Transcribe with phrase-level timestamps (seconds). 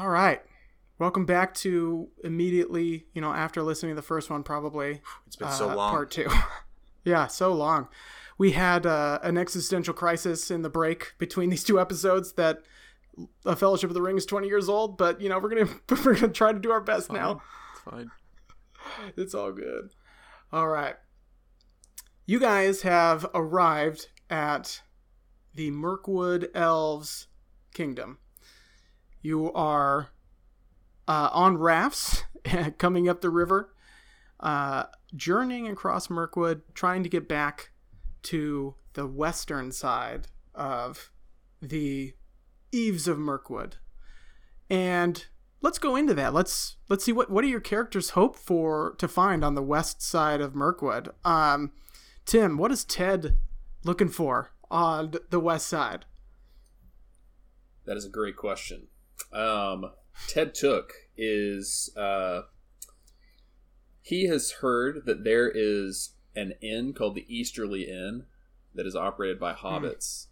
[0.00, 0.40] All right.
[0.98, 5.02] Welcome back to immediately, you know, after listening to the first one, probably.
[5.26, 5.90] It's been so uh, long.
[5.90, 6.26] Part two.
[7.04, 7.86] yeah, so long.
[8.38, 12.62] We had uh, an existential crisis in the break between these two episodes that
[13.44, 16.02] a Fellowship of the Ring is 20 years old, but, you know, we're going to
[16.02, 17.42] we're to try to do our best now.
[17.72, 18.10] It's fine.
[19.18, 19.90] It's all good.
[20.50, 20.96] All right.
[22.24, 24.80] You guys have arrived at
[25.54, 27.26] the Mirkwood Elves
[27.74, 28.16] Kingdom.
[29.22, 30.10] You are
[31.06, 32.24] uh, on rafts
[32.78, 33.74] coming up the river,
[34.38, 37.70] uh, journeying across Mirkwood, trying to get back
[38.22, 41.10] to the western side of
[41.60, 42.14] the
[42.72, 43.76] eaves of Mirkwood.
[44.68, 45.26] And
[45.60, 46.32] let's go into that.
[46.32, 50.02] Let's let's see what what do your characters hope for to find on the west
[50.02, 51.10] side of Mirkwood.
[51.24, 51.72] Um,
[52.24, 53.36] Tim, what is Ted
[53.84, 56.04] looking for on the west side?
[57.84, 58.88] That is a great question.
[59.32, 59.92] Um,
[60.28, 62.42] Ted Took is uh,
[64.02, 68.24] he has heard that there is an inn called the Easterly Inn
[68.74, 70.26] that is operated by hobbits,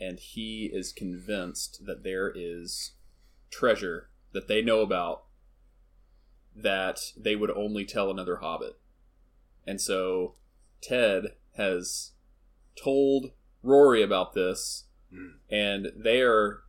[0.00, 2.92] and he is convinced that there is
[3.50, 5.24] treasure that they know about
[6.54, 8.78] that they would only tell another hobbit.
[9.66, 10.34] And so
[10.82, 12.12] Ted has
[12.82, 14.84] told Rory about this,
[15.50, 16.62] and they are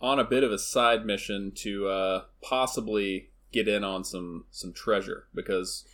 [0.00, 4.72] on a bit of a side mission to uh, possibly get in on some some
[4.72, 5.84] treasure because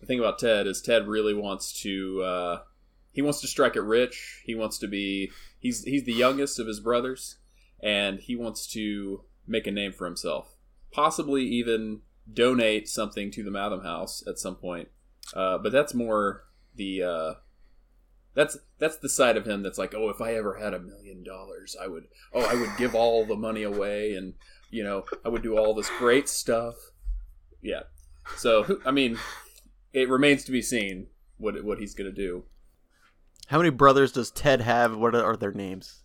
[0.00, 2.60] the thing about Ted is Ted really wants to uh,
[3.12, 4.42] he wants to strike it rich.
[4.44, 5.30] He wants to be
[5.60, 7.36] he's he's the youngest of his brothers,
[7.82, 10.56] and he wants to make a name for himself.
[10.90, 12.00] Possibly even
[12.32, 14.88] donate something to the Mathom House at some point.
[15.34, 17.34] Uh, but that's more the uh,
[18.34, 21.22] that's that's the side of him that's like, oh, if I ever had a million
[21.22, 24.34] dollars, I would oh I would give all the money away, and
[24.70, 26.74] you know I would do all this great stuff.
[27.60, 27.82] Yeah.
[28.36, 29.18] So I mean,
[29.92, 32.44] it remains to be seen what what he's gonna do.
[33.48, 34.96] How many brothers does Ted have?
[34.96, 36.00] What are their names?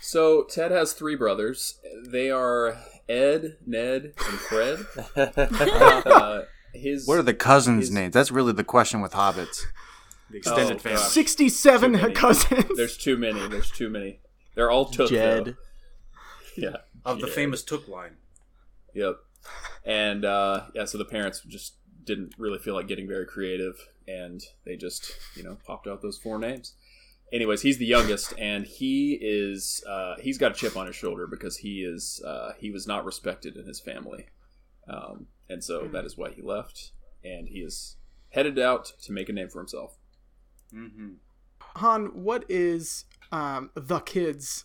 [0.00, 1.78] So Ted has three brothers.
[2.06, 2.76] They are
[3.08, 4.80] Ed, Ned, and Fred.
[5.16, 6.42] uh,
[6.74, 8.12] his What are the cousins' his- names?
[8.12, 9.62] That's really the question with hobbits.
[10.30, 10.98] The extended Oh, family.
[10.98, 11.08] gosh.
[11.08, 12.76] Sixty-seven cousins.
[12.76, 13.46] There's too many.
[13.48, 14.20] There's too many.
[14.54, 15.10] They're all took.
[15.10, 15.44] Jed.
[15.46, 15.54] though.
[16.56, 16.76] Yeah.
[17.04, 18.16] Of the famous Took line.
[18.94, 19.16] Yep.
[19.84, 21.74] And uh, yeah, so the parents just
[22.04, 23.74] didn't really feel like getting very creative,
[24.06, 26.74] and they just you know popped out those four names.
[27.32, 31.26] Anyways, he's the youngest, and he is uh, he's got a chip on his shoulder
[31.26, 34.26] because he is uh, he was not respected in his family,
[34.88, 36.92] um, and so that is why he left,
[37.24, 37.96] and he is
[38.30, 39.96] headed out to make a name for himself.
[40.72, 41.14] Mm-hmm.
[41.76, 44.64] Han, what is um, the kid's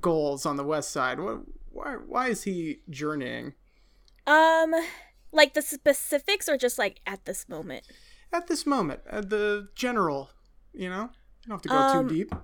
[0.00, 1.20] goals on the west side?
[1.20, 3.54] What, why, why is he journeying
[4.26, 4.74] Um,
[5.32, 7.84] like the specifics or just like at this moment?
[8.32, 9.00] at this moment?
[9.08, 10.30] At the general,
[10.72, 11.10] you know,
[11.42, 12.34] you don't have to go Um, too deep.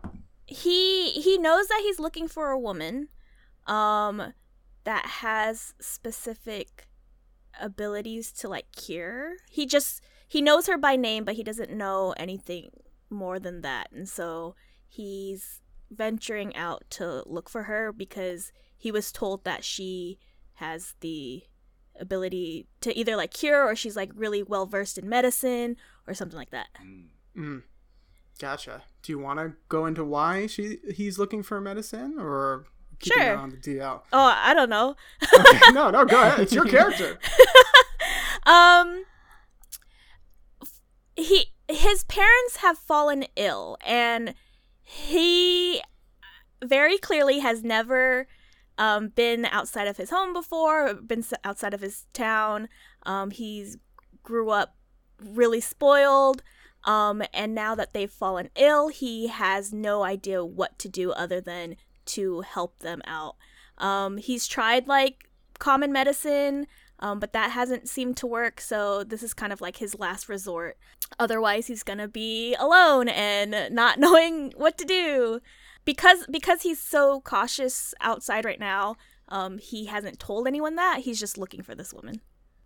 [0.46, 3.08] He he knows that he's looking for a woman,
[3.66, 4.34] um,
[4.84, 6.86] that has specific
[7.60, 9.36] abilities to like cure.
[9.48, 10.00] He just
[10.30, 12.70] he knows her by name, but he doesn't know anything
[13.10, 14.54] more than that, and so
[14.86, 15.60] he's
[15.90, 20.18] venturing out to look for her because he was told that she
[20.54, 21.42] has the
[21.98, 25.76] ability to either like cure or she's like really well versed in medicine
[26.06, 26.68] or something like that.
[27.36, 27.62] Mm.
[28.38, 28.84] Gotcha.
[29.02, 32.66] Do you want to go into why she he's looking for medicine, or
[33.00, 33.36] keeping Sure.
[33.36, 34.02] on the DL?
[34.12, 34.94] Oh, I don't know.
[35.22, 36.40] Okay, no, no, go ahead.
[36.40, 37.18] It's your character.
[38.46, 39.04] um
[41.20, 44.34] he his parents have fallen ill and
[44.82, 45.80] he
[46.64, 48.26] very clearly has never
[48.76, 52.68] um, been outside of his home before been outside of his town.
[53.04, 53.76] Um, he's
[54.22, 54.76] grew up
[55.22, 56.42] really spoiled
[56.84, 61.40] um, and now that they've fallen ill he has no idea what to do other
[61.40, 61.76] than
[62.06, 63.36] to help them out.
[63.78, 66.66] Um, he's tried like common medicine
[67.00, 70.28] um, but that hasn't seemed to work so this is kind of like his last
[70.28, 70.78] resort
[71.18, 75.40] otherwise he's gonna be alone and not knowing what to do
[75.84, 78.96] because because he's so cautious outside right now
[79.28, 82.20] um, he hasn't told anyone that he's just looking for this woman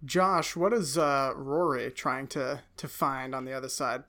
[0.04, 4.04] Josh, what is uh, Rory trying to to find on the other side?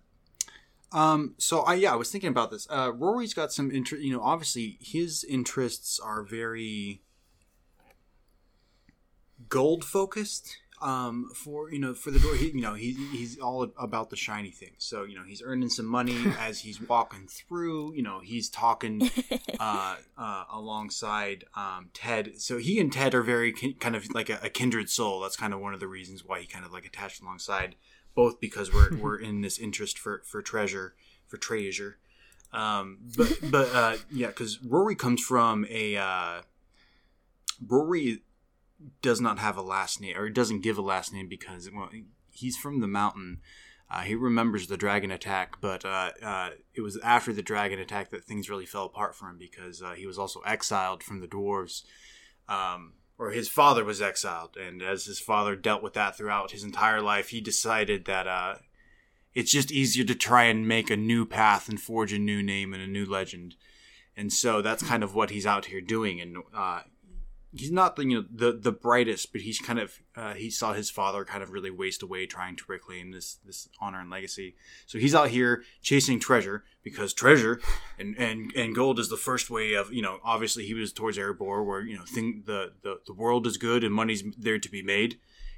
[0.92, 2.68] Um, so I yeah, I was thinking about this.
[2.70, 4.04] Uh, Rory's got some interest.
[4.04, 7.02] You know, obviously his interests are very
[9.50, 10.58] gold focused.
[10.82, 12.36] um, for you know for the door.
[12.36, 14.76] He, you know he's he's all about the shiny things.
[14.80, 17.94] So you know he's earning some money as he's walking through.
[17.94, 19.10] You know he's talking
[19.60, 22.42] uh, uh, alongside um, Ted.
[22.42, 25.22] So he and Ted are very kin- kind of like a, a kindred soul.
[25.22, 27.76] That's kind of one of the reasons why he kind of like attached alongside.
[28.14, 30.94] Both because we're we're in this interest for for treasure
[31.26, 31.98] for treasure.
[32.52, 36.42] Um, but but uh, yeah, because Rory comes from a uh,
[37.66, 38.22] Rory
[39.02, 41.90] does not have a last name or doesn't give a last name because well
[42.36, 43.40] he's from the mountain.
[43.90, 48.10] Uh, he remembers the dragon attack, but uh, uh, it was after the dragon attack
[48.10, 51.28] that things really fell apart for him because uh, he was also exiled from the
[51.28, 51.84] dwarves,
[52.50, 56.64] um, or his father was exiled, and as his father dealt with that throughout his
[56.64, 58.56] entire life, he decided that uh,
[59.36, 62.74] it's just easier to try and make a new path and forge a new name
[62.74, 63.56] and a new legend,
[64.18, 66.82] and so that's kind of what he's out here doing, and uh,
[67.56, 70.74] he's not the you know the the brightest, but he's kind of uh, he saw
[70.74, 74.56] his father kind of really waste away trying to reclaim this this honor and legacy.
[74.86, 77.62] So he's out here chasing treasure because treasure
[78.00, 81.18] and and, and gold is the first way of you know obviously he was towards
[81.18, 84.70] Erebor where you know think the, the the world is good and money's there to
[84.70, 85.18] be made,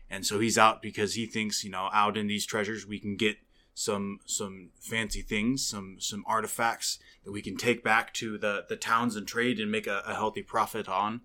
[0.10, 3.18] and so he's out because he thinks you know out in these treasures we can
[3.18, 3.38] get
[3.78, 8.76] some some fancy things, some some artifacts that we can take back to the the
[8.76, 11.22] towns and trade and make a, a healthy profit on.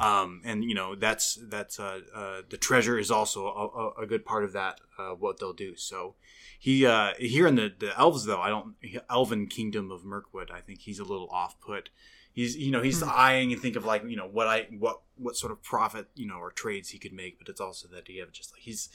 [0.00, 4.24] Um, and you know that's that's uh, uh, the treasure is also a, a, good
[4.24, 5.76] part of that uh, what they'll do.
[5.76, 6.14] So
[6.58, 8.76] he uh, here in the, the elves though I don't
[9.10, 11.90] elven kingdom of Mirkwood I think he's a little off put.
[12.32, 13.10] He's you know he's hmm.
[13.12, 16.26] eyeing and think of like you know what I what what sort of profit you
[16.26, 18.88] know or trades he could make, but it's also that he have just like he's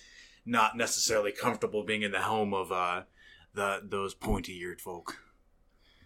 [0.43, 3.03] not necessarily comfortable being in the home of uh,
[3.53, 5.19] the those pointy eared folk.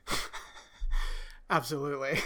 [1.50, 2.20] Absolutely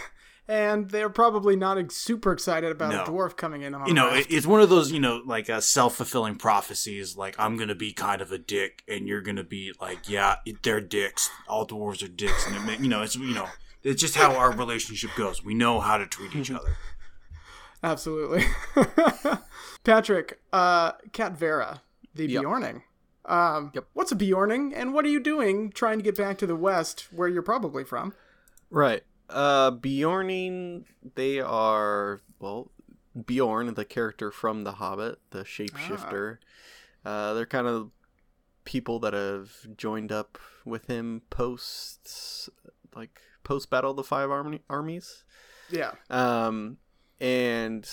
[0.48, 3.04] and they're probably not super excited about no.
[3.04, 3.74] a dwarf coming in.
[3.74, 7.16] On you know, it's one of those you know like uh, self fulfilling prophecies.
[7.16, 10.82] Like I'm gonna be kind of a dick, and you're gonna be like, yeah, they're
[10.82, 11.30] dicks.
[11.48, 13.48] All dwarves are dicks, and it, you know, it's you know,
[13.84, 15.44] it's just how our relationship goes.
[15.44, 16.76] We know how to treat each other.
[17.84, 18.46] Absolutely,
[19.84, 20.40] Patrick.
[20.52, 21.82] Uh, Cat Vera,
[22.16, 22.44] the yep.
[22.44, 22.82] Beorning.
[23.26, 23.86] Um, yep.
[23.94, 27.08] What's a Beorning, and what are you doing trying to get back to the west,
[27.12, 28.14] where you're probably from?
[28.70, 29.04] Right.
[29.34, 30.86] Uh, Beorning,
[31.16, 32.72] they are well,
[33.20, 36.38] Beorn, the character from The Hobbit, the shapeshifter.
[37.06, 37.10] Ah.
[37.10, 37.92] Uh, they're kind of
[38.66, 42.50] people that have joined up with him post,
[42.96, 45.24] like post battle of the five army armies.
[45.70, 45.92] Yeah.
[46.10, 46.78] Um,
[47.20, 47.90] and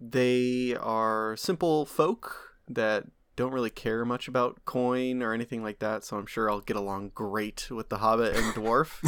[0.00, 3.04] they are simple folk that
[3.36, 6.76] don't really care much about coin or anything like that, so I'm sure I'll get
[6.76, 8.98] along great with the Hobbit and Dwarf.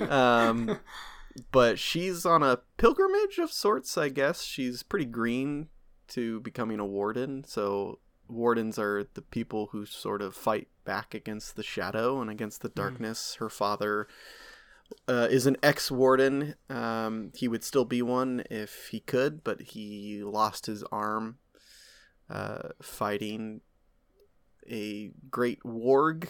[0.10, 0.78] um,
[1.50, 4.42] but she's on a pilgrimage of sorts, I guess.
[4.42, 5.68] She's pretty green
[6.08, 11.56] to becoming a warden, so wardens are the people who sort of fight back against
[11.56, 12.80] the shadow and against the hmm.
[12.80, 13.34] darkness.
[13.34, 13.38] Mm.
[13.40, 14.08] Her father
[15.08, 16.54] uh, is an ex warden.
[16.70, 21.38] Um, he would still be one if he could, but he lost his arm
[22.28, 23.60] uh, fighting
[24.68, 26.28] a great warg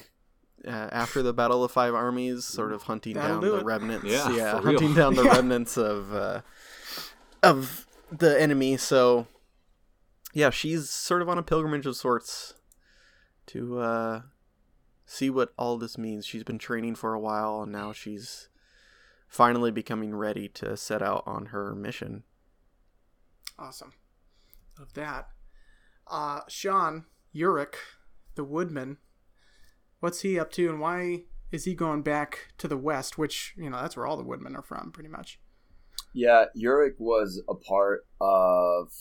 [0.67, 3.65] uh, after the Battle of Five Armies, sort of hunting That'll down the it.
[3.65, 4.07] remnants.
[4.07, 5.35] Yeah, yeah hunting down the yeah.
[5.35, 6.41] remnants of uh,
[7.43, 8.77] of the enemy.
[8.77, 9.27] So,
[10.33, 12.55] yeah, she's sort of on a pilgrimage of sorts
[13.47, 14.23] to uh,
[15.05, 16.27] see what all this means.
[16.27, 18.49] She's been training for a while, and now she's
[19.29, 22.25] finally becoming ready to set out on her mission.
[23.59, 23.93] Awesome.
[24.81, 25.29] Of that.
[26.09, 27.75] Uh, Sean Uric,
[28.35, 28.99] the woodman,
[30.01, 33.19] what's he up to, and why is he going back to the west?
[33.19, 35.41] Which you know that's where all the woodmen are from, pretty much.
[36.13, 38.93] Yeah, Uric was a part of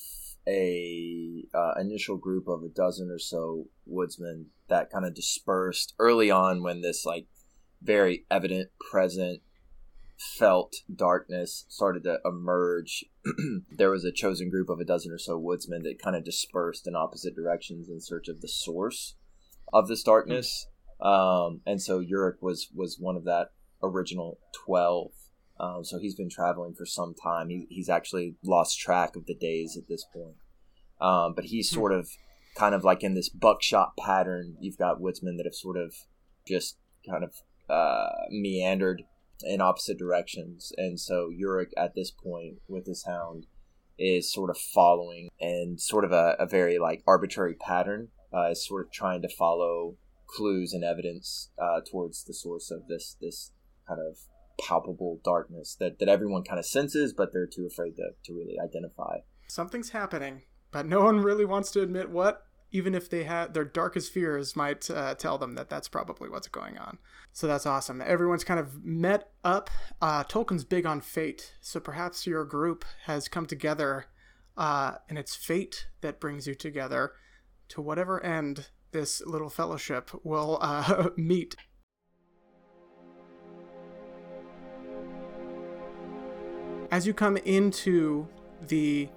[0.48, 6.30] a uh, initial group of a dozen or so woodsmen that kind of dispersed early
[6.30, 7.28] on when this like
[7.82, 9.42] very evident present
[10.18, 13.06] felt darkness started to emerge,
[13.72, 16.88] there was a chosen group of a dozen or so woodsmen that kind of dispersed
[16.88, 19.16] in opposite directions in search of the source
[19.74, 20.68] of this darkness.
[21.02, 23.50] Um, and so Uric was was one of that
[23.84, 25.12] original twelve.
[25.60, 27.50] Um, so he's been traveling for some time.
[27.50, 30.36] He, he's actually lost track of the days at this point.
[31.00, 32.10] Um, but he's sort of
[32.58, 34.58] kind of like in this buckshot pattern.
[34.60, 35.94] You've got woodsmen that have sort of
[36.48, 36.78] just
[37.10, 37.34] kind of
[37.70, 39.04] uh, meandered
[39.42, 40.72] in opposite directions.
[40.78, 43.48] And so Uric at this point with his hound
[43.98, 48.66] is sort of following and sort of a, a very like arbitrary pattern uh, is
[48.66, 49.96] sort of trying to follow
[50.28, 53.52] clues and evidence uh, towards the source of this this
[53.88, 54.18] kind of
[54.60, 58.56] palpable darkness that, that everyone kind of senses but they're too afraid to, to really
[58.60, 60.42] identify something's happening
[60.76, 62.45] but no one really wants to admit what,
[62.76, 66.50] even if they had their darkest fears might uh, tell them that that's probably what's
[66.50, 66.98] going on.
[67.32, 68.02] So that's awesome.
[68.02, 69.70] Everyone's kind of met up.
[70.02, 74.08] Uh, Tolkien's big on fate, so perhaps your group has come together,
[74.58, 77.14] uh, and it's fate that brings you together
[77.70, 81.56] to whatever end this little fellowship will uh, meet.
[86.92, 88.28] As you come into
[88.68, 89.08] the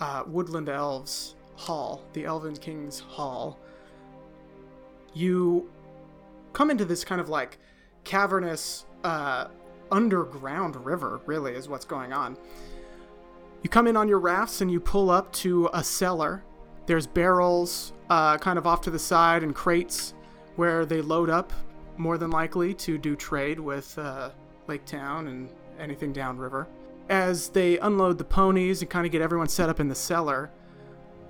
[0.00, 3.58] uh, Woodland Elves Hall, the Elven King's Hall,
[5.14, 5.68] you
[6.52, 7.58] come into this kind of like
[8.04, 9.48] cavernous uh,
[9.90, 12.36] underground river, really, is what's going on.
[13.62, 16.44] You come in on your rafts and you pull up to a cellar.
[16.86, 20.14] There's barrels uh, kind of off to the side and crates
[20.56, 21.52] where they load up,
[21.96, 24.30] more than likely, to do trade with uh,
[24.66, 26.68] Lake Town and anything downriver.
[27.08, 30.50] As they unload the ponies and kind of get everyone set up in the cellar,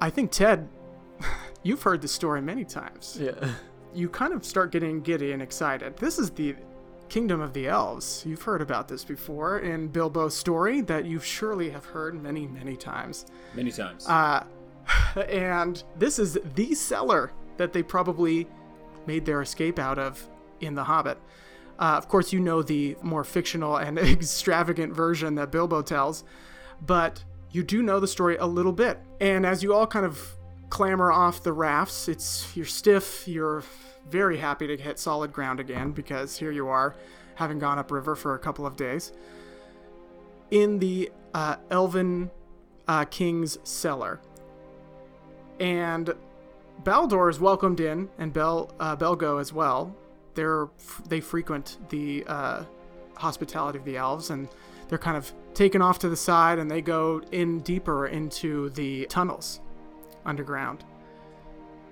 [0.00, 0.68] I think, Ted,
[1.62, 3.18] you've heard the story many times.
[3.20, 3.52] Yeah.
[3.94, 5.96] You kind of start getting giddy and excited.
[5.96, 6.54] This is the
[7.08, 8.24] Kingdom of the Elves.
[8.26, 12.76] You've heard about this before in Bilbo's story that you surely have heard many, many
[12.76, 13.26] times.
[13.54, 14.06] Many times.
[14.06, 14.44] Uh,
[15.28, 18.46] and this is the cellar that they probably
[19.06, 20.28] made their escape out of
[20.60, 21.18] in The Hobbit.
[21.78, 26.24] Uh, of course, you know the more fictional and extravagant version that Bilbo tells,
[26.84, 28.98] but you do know the story a little bit.
[29.20, 30.36] And as you all kind of
[30.70, 33.62] clamber off the rafts, it's you're stiff, you're
[34.08, 36.94] very happy to hit solid ground again because here you are,
[37.36, 39.12] having gone upriver for a couple of days.
[40.50, 42.30] In the uh, Elven
[42.86, 44.20] uh, King's cellar,
[45.58, 46.14] and
[46.84, 49.94] Baldur is welcomed in, and Bel uh, Belgo as well.
[50.34, 50.68] They're
[51.08, 52.64] they frequent the uh,
[53.16, 54.48] hospitality of the elves, and
[54.88, 59.06] they're kind of taken off to the side, and they go in deeper into the
[59.06, 59.60] tunnels
[60.26, 60.84] underground.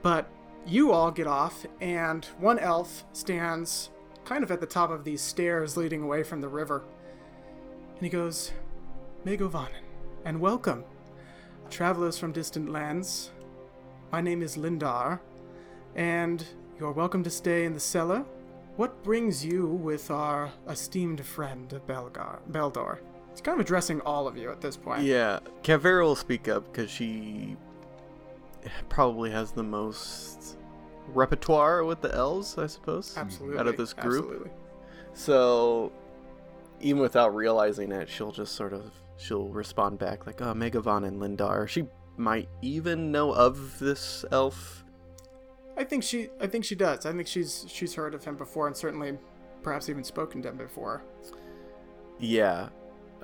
[0.03, 0.29] But
[0.67, 3.91] you all get off, and one elf stands
[4.27, 6.85] kind of at the top of these stairs leading away from the river,
[7.95, 8.53] and he goes,
[9.25, 9.85] "Mae govannen,
[10.27, 10.85] and welcome,
[11.71, 13.31] travelers from distant lands."
[14.13, 15.21] My name is Lindar,
[15.95, 16.47] and
[16.79, 18.27] you're welcome to stay in the cellar.
[18.77, 22.99] What brings you with our esteemed friend Belgar, Beldor?
[23.35, 25.03] He's kind of addressing all of you at this point.
[25.03, 25.41] Yeah.
[25.65, 27.57] Kavera will speak up because she
[28.89, 30.57] probably has the most
[31.09, 33.13] repertoire with the elves, I suppose.
[33.17, 33.59] Absolutely.
[33.59, 34.25] Out of this group.
[34.25, 34.51] Absolutely.
[35.15, 35.91] So,
[36.81, 41.19] even without realizing it, she'll just sort of she'll respond back like, "Oh, Mae govannen
[41.19, 44.85] Lindar." She might even know of this elf.
[45.77, 47.05] I think she I think she does.
[47.05, 49.19] I think she's she's heard of him before and certainly
[49.65, 51.03] perhaps even spoken to him before.
[52.21, 52.69] Yeah.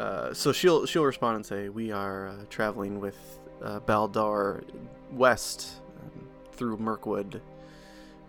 [0.00, 4.64] Uh, so she'll she'll respond and say, "We are uh, traveling with uh, Baldar
[5.12, 7.42] west um, through Mirkwood.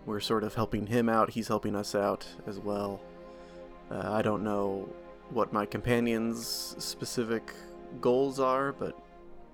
[0.04, 1.30] We're sort of helping him out.
[1.30, 3.00] He's helping us out as well.
[3.90, 4.86] Uh, I don't know
[5.30, 7.54] what my companions' specific
[8.02, 8.94] goals are, but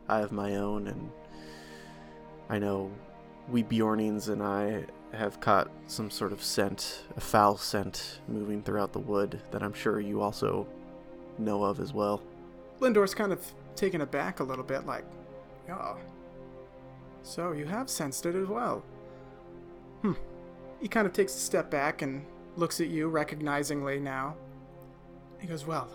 [0.09, 1.13] I have my own, and
[2.51, 2.91] I know
[3.49, 8.93] we Beornings and I have caught some sort of scent, a foul scent, moving throughout
[8.93, 10.67] the wood that I'm sure you also
[11.39, 12.23] know of as well.
[12.81, 13.45] Lindor's kind of
[13.77, 15.05] taken aback a little bit, like,
[15.71, 15.97] oh,
[17.23, 18.83] so you have sensed it as well.
[20.03, 20.15] Hmm.
[20.81, 22.25] He kind of takes a step back and
[22.57, 24.37] looks at you recognizingly now.
[25.39, 25.89] He goes, Well,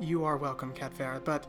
[0.00, 1.46] you are welcome, Catvera, but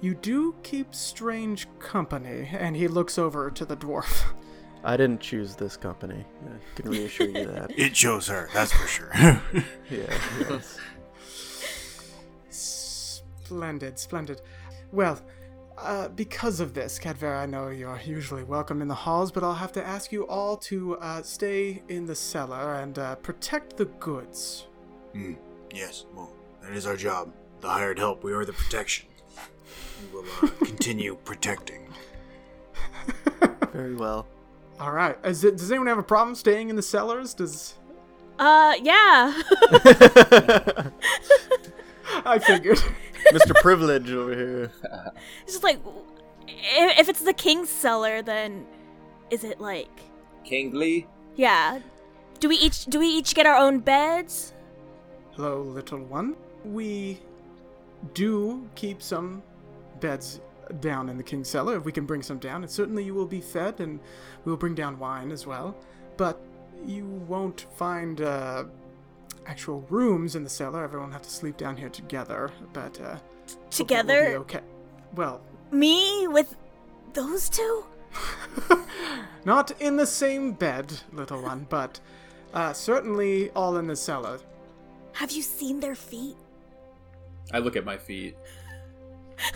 [0.00, 2.48] you do keep strange company.
[2.52, 4.24] And he looks over to the dwarf.
[4.82, 6.24] I didn't choose this company.
[6.46, 7.70] I can reassure you that.
[7.78, 9.12] It shows her, that's for sure.
[9.90, 10.06] Yeah.
[10.48, 10.78] yes.
[13.50, 14.42] Splendid, splendid.
[14.92, 15.20] Well,
[15.76, 19.54] uh, because of this, Cadvera, I know you're usually welcome in the halls, but I'll
[19.54, 23.86] have to ask you all to uh, stay in the cellar and uh, protect the
[23.86, 24.68] goods.
[25.14, 25.32] Hmm.
[25.74, 27.32] Yes, well, that is our job.
[27.60, 29.08] The hired help, we are the protection.
[30.00, 31.88] We will uh, continue protecting.
[33.72, 34.28] Very well.
[34.78, 35.18] All right.
[35.24, 37.34] Is it, does anyone have a problem staying in the cellars?
[37.34, 37.74] Does
[38.38, 39.42] Uh, yeah.
[42.24, 42.80] I figured.
[43.32, 43.54] Mr.
[43.56, 44.72] Privilege over here.
[45.42, 45.78] it's just like,
[46.48, 48.66] if, if it's the king's cellar, then
[49.30, 49.90] is it like,
[50.44, 51.80] Kingly, yeah?
[52.40, 54.54] Do we each do we each get our own beds?
[55.32, 56.36] Hello, little one.
[56.64, 57.20] We
[58.14, 59.42] do keep some
[60.00, 60.40] beds
[60.80, 61.76] down in the king's cellar.
[61.76, 64.00] If we can bring some down, and certainly you will be fed, and
[64.44, 65.76] we will bring down wine as well.
[66.16, 66.40] But
[66.86, 68.64] you won't find uh,
[69.46, 70.84] actual rooms in the cellar.
[70.84, 72.50] Everyone have to sleep down here together.
[72.72, 73.18] But uh, hope
[73.48, 74.28] that will Together?
[74.30, 74.60] be okay.
[75.14, 75.40] Well,
[75.72, 76.56] Me with
[77.14, 77.84] Those two?
[79.44, 82.00] Not in the same bed, little one, but
[82.52, 84.38] uh, certainly all in the cellar.
[85.12, 86.36] Have you seen their feet?
[87.52, 88.36] I look at my feet.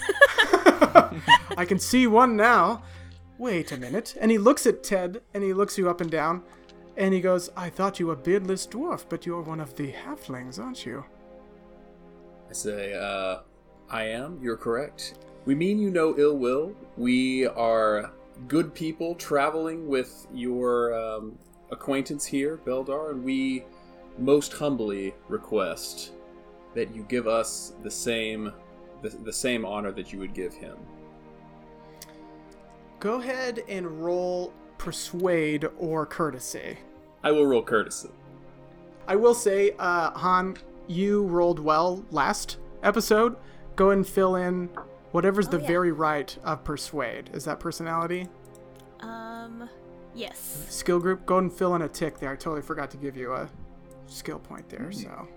[1.56, 2.82] I can see one now.
[3.38, 4.16] Wait a minute.
[4.20, 6.42] And he looks at Ted and he looks you up and down
[6.96, 10.58] and he goes, I thought you a beardless dwarf, but you're one of the halflings,
[10.58, 11.04] aren't you?
[12.48, 13.40] I say, uh,
[13.90, 14.38] I am.
[14.42, 15.18] You're correct.
[15.44, 16.74] We mean you no ill will.
[16.96, 18.12] We are
[18.48, 21.38] good people traveling with your um,
[21.70, 23.64] acquaintance here, Beldar, and we
[24.18, 26.12] most humbly request
[26.74, 28.52] that you give us the same
[29.02, 30.76] the, the same honor that you would give him.
[33.00, 36.78] Go ahead and roll persuade or courtesy.
[37.22, 38.10] I will roll courtesy.
[39.06, 43.36] I will say, uh, Han, you rolled well last episode.
[43.76, 44.68] Go and fill in
[45.14, 45.66] whatever's the yeah.
[45.66, 47.30] very right of persuade.
[47.32, 48.28] Is that personality?
[49.00, 49.68] Um,
[50.14, 50.66] yes.
[50.68, 51.24] Skill group?
[51.24, 52.32] Go and fill in a tick there.
[52.32, 53.48] I totally forgot to give you a
[54.06, 55.28] skill point there, so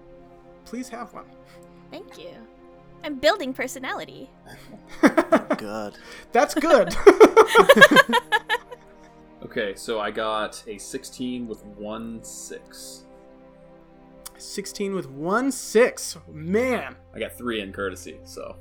[0.66, 1.26] please have one.
[1.92, 2.32] Thank you.
[3.04, 4.30] I'm building personality.
[5.58, 5.94] good.
[6.32, 6.96] That's good.
[9.44, 13.06] Okay, so I got a 16 with one six.
[14.38, 16.18] 16 with one six.
[16.32, 18.56] Man, I got three in courtesy, so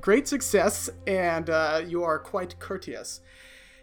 [0.00, 3.20] great success, and uh, you are quite courteous.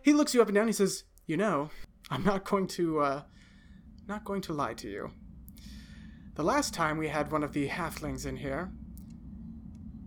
[0.02, 0.68] He looks you up and down.
[0.68, 1.70] He says, "You know,
[2.10, 3.22] I'm not going to, uh,
[4.08, 5.12] not going to lie to you.
[6.36, 8.72] The last time we had one of the halflings in here,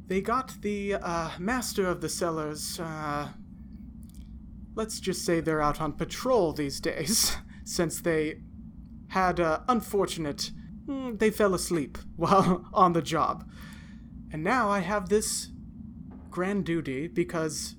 [0.07, 2.81] they got the uh, master of the cellars.
[2.81, 3.29] Uh,
[4.75, 8.41] let's just say they're out on patrol these days, since they
[9.09, 10.51] had uh, unfortunate.
[10.87, 13.49] mm, They fell asleep while on the job,
[14.33, 15.49] and now I have this
[16.31, 17.77] grand duty because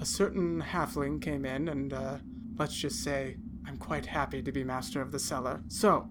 [0.00, 2.18] a certain halfling came in, and uh,
[2.58, 5.62] let's just say I'm quite happy to be master of the cellar.
[5.68, 6.08] So,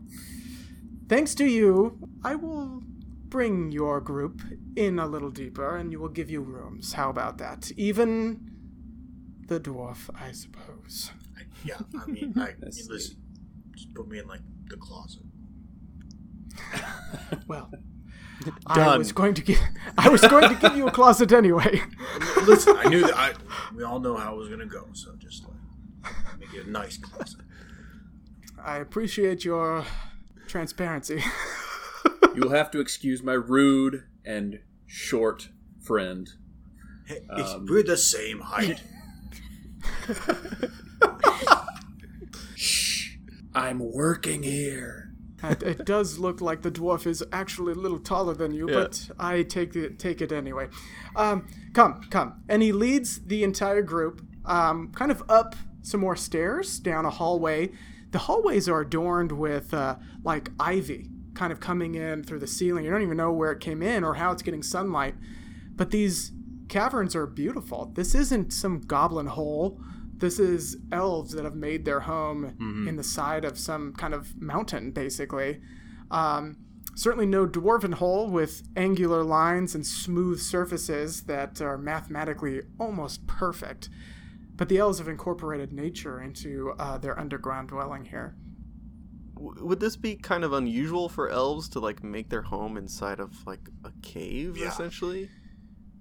[1.08, 2.82] thanks to you, I will
[3.30, 4.42] bring your group
[4.76, 6.94] in a little deeper, and you will give you rooms.
[6.94, 7.72] How about that?
[7.78, 8.52] Even
[9.48, 11.12] the dwarf, I suppose.
[11.38, 13.18] I, yeah, I mean, I, That's listen,
[13.76, 15.24] just put me in like the closet.
[17.48, 17.70] Well,
[18.68, 19.60] I was going to give
[19.98, 21.82] I was going to give you a closet anyway.
[22.46, 23.16] Listen, I knew that.
[23.16, 23.34] I,
[23.76, 26.98] we all know how it was gonna go, so just like make it a nice
[26.98, 27.42] closet.
[28.64, 29.86] I appreciate your
[30.48, 31.24] transparency.
[32.36, 35.50] you will have to excuse my rude and short
[35.82, 36.30] friend.
[37.06, 38.82] Hey, Um, we're the same height.
[42.56, 43.18] Shh!
[43.54, 45.12] I'm working here.
[45.44, 48.76] it, it does look like the dwarf is actually a little taller than you, Yeah.
[48.76, 50.68] but I take it take it anyway.
[51.16, 56.16] Um, come, come, and he leads the entire group um, kind of up some more
[56.16, 57.72] stairs down a hallway.
[58.12, 62.86] The hallways are adorned with uh, like ivy, kind of coming in through the ceiling.
[62.86, 65.16] You don't even know where it came in or how it's getting sunlight,
[65.76, 66.32] but these
[66.70, 67.92] caverns are beautiful.
[67.94, 69.80] This isn't some goblin hole.
[70.18, 72.56] This is elves that have made their home
[72.88, 75.60] in the side of some kind of mountain, basically.
[76.10, 76.58] Um,
[76.96, 83.90] certainly no dwarven hole with angular lines and smooth surfaces that are mathematically almost perfect.
[84.56, 88.38] But the elves have incorporated nature into uh, their underground dwelling here.
[89.36, 93.20] W- Would this be kind of unusual for elves to like make their home inside
[93.20, 94.70] of like a cave, Yeah.
[94.70, 95.30] essentially?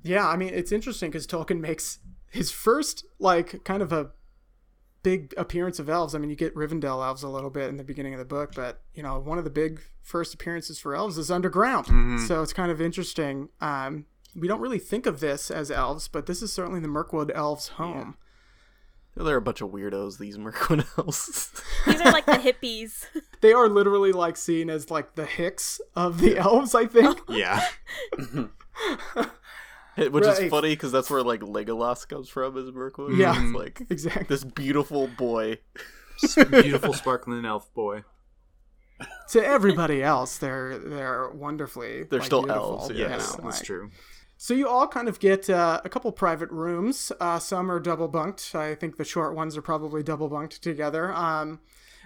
[0.05, 1.98] Yeah, I mean, it's interesting because Tolkien makes
[2.34, 4.10] his first, like, kind of a
[5.02, 6.14] big appearance of elves.
[6.14, 8.52] I mean, you get Rivendell elves a little bit in the beginning of the book,
[8.54, 12.20] but, you know, one of the big first appearances for elves is underground.
[12.26, 13.50] So it's kind of interesting.
[13.60, 17.30] Um, we don't really think of this as elves, but this is certainly the Mirkwood
[17.34, 18.16] elves' home.
[19.16, 21.52] They're a bunch of weirdos, these Mirkwood elves.
[21.86, 23.06] These are like the hippies.
[23.42, 27.20] They are literally, like, seen as, like, the Hicks of the elves, I think.
[27.28, 27.62] yeah,
[30.11, 30.42] Which Right.
[30.44, 33.16] is funny because that's where like Legolas comes from, is Mirkwood.
[33.16, 33.35] Yeah.
[33.42, 34.26] It's like exactly.
[34.28, 35.59] this beautiful boy.
[36.50, 38.04] Beautiful sparkling elf boy.
[39.30, 42.04] to everybody else, they're they're wonderfully.
[42.04, 43.90] They're like, still beautiful, elves, you yes, know, That's like- true.
[44.37, 47.12] So you all kind of get uh, a couple private rooms.
[47.20, 48.54] Uh, some are double bunked.
[48.54, 51.12] I think the short ones are probably double bunked together.
[51.14, 51.61] Um,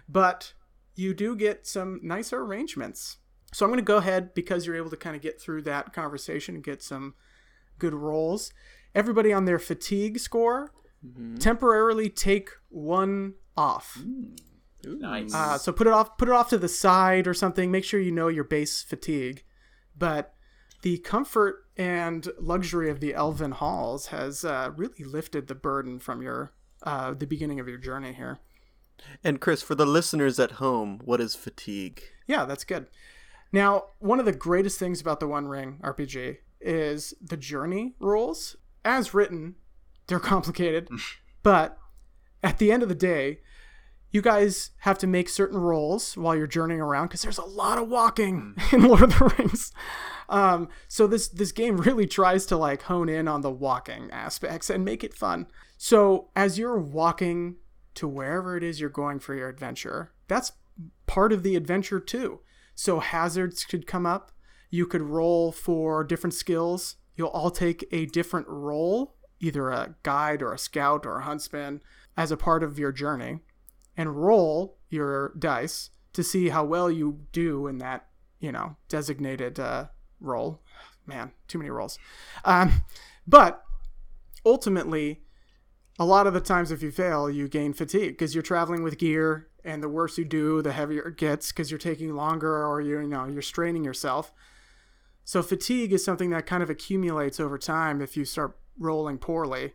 [0.08, 0.52] but
[0.94, 3.16] you do get some nicer arrangements.
[3.52, 5.92] So I'm going to go ahead because you're able to kind of get through that
[5.94, 7.14] conversation and get some
[7.78, 8.52] good rolls.
[8.94, 10.72] Everybody on their fatigue score
[11.38, 14.02] temporarily take one off.
[14.84, 15.34] Nice.
[15.34, 17.70] Uh, so put it off, put it off to the side or something.
[17.70, 19.44] Make sure you know your base fatigue.
[19.96, 20.34] But
[20.82, 26.22] the comfort and luxury of the elven halls has uh, really lifted the burden from
[26.22, 26.52] your
[26.84, 28.38] uh, the beginning of your journey here.
[29.24, 32.02] And Chris, for the listeners at home, what is fatigue?
[32.26, 32.86] Yeah, that's good.
[33.52, 38.56] Now, one of the greatest things about the One Ring RPG is the journey rules.
[38.84, 39.56] As written,
[40.06, 40.88] they're complicated,
[41.42, 41.78] but
[42.42, 43.40] at the end of the day,
[44.10, 47.78] you guys have to make certain rolls while you're journeying around because there's a lot
[47.78, 49.72] of walking in Lord of the Rings.
[50.28, 54.70] Um, so this this game really tries to like hone in on the walking aspects
[54.70, 55.46] and make it fun.
[55.76, 57.56] So as you're walking
[57.94, 60.52] to wherever it is you're going for your adventure, that's
[61.06, 62.40] part of the adventure too.
[62.74, 64.30] So hazards could come up.
[64.70, 66.96] You could roll for different skills.
[67.16, 71.80] You'll all take a different role, either a guide or a scout or a huntsman,
[72.16, 73.40] as a part of your journey,
[73.96, 78.06] and roll your dice to see how well you do in that,
[78.40, 79.86] you know, designated uh,
[80.20, 80.60] role.
[81.06, 81.98] Man, too many rolls.
[82.44, 82.82] Um,
[83.26, 83.62] but
[84.44, 85.22] ultimately,
[85.98, 88.98] a lot of the times if you fail, you gain fatigue because you're traveling with
[88.98, 92.80] gear, and the worse you do, the heavier it gets because you're taking longer or
[92.80, 94.32] you you know you're straining yourself.
[95.28, 99.74] So fatigue is something that kind of accumulates over time if you start rolling poorly,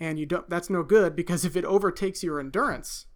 [0.00, 0.50] and you don't.
[0.50, 3.06] That's no good because if it overtakes your endurance,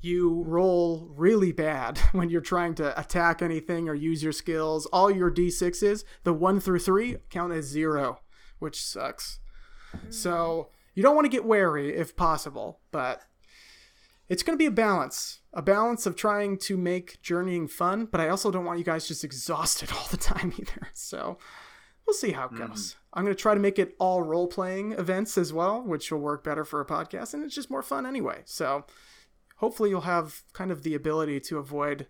[0.00, 4.86] you roll really bad when you're trying to attack anything or use your skills.
[4.92, 8.20] All your d6s, the one through three, count as zero,
[8.60, 9.40] which sucks.
[10.10, 13.22] So you don't want to get wary if possible, but
[14.28, 15.40] it's going to be a balance.
[15.52, 19.08] A balance of trying to make journeying fun, but I also don't want you guys
[19.08, 20.88] just exhausted all the time either.
[20.92, 21.38] So
[22.06, 22.68] we'll see how it goes.
[22.68, 23.18] Mm-hmm.
[23.18, 26.18] I'm going to try to make it all role playing events as well, which will
[26.18, 28.42] work better for a podcast, and it's just more fun anyway.
[28.44, 28.84] So
[29.56, 32.06] hopefully you'll have kind of the ability to avoid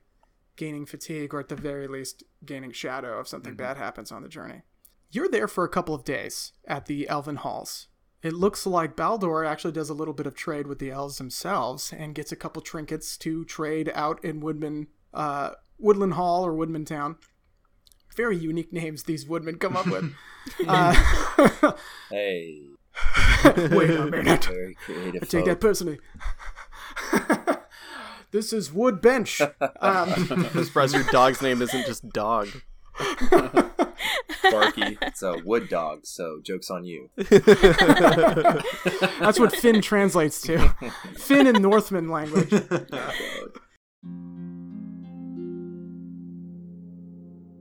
[0.57, 3.59] gaining fatigue or at the very least gaining shadow if something mm-hmm.
[3.59, 4.63] bad happens on the journey.
[5.11, 7.89] You're there for a couple of days at the Elven Halls.
[8.27, 11.93] It looks like Baldor actually does a little bit of trade with the elves themselves
[11.97, 16.85] and gets a couple trinkets to trade out in Woodman, uh, Woodland Hall or Woodman
[16.85, 17.17] Town.
[18.17, 20.13] Very unique names these woodmen come up with.
[20.67, 20.95] uh,
[22.11, 22.63] Hey,
[23.45, 24.45] wait a minute.
[24.45, 25.23] very creative.
[25.23, 25.45] I take folk.
[25.47, 25.99] that personally.
[28.31, 29.41] this is Wood Bench.
[29.41, 32.49] Um, I'm surprised your dog's name isn't just Dog.
[34.51, 34.99] Barky.
[35.03, 37.11] It's a wood dog, so joke's on you.
[37.17, 37.29] that's
[39.39, 40.59] what Finn translates to.
[41.17, 42.53] Finn in Northman language.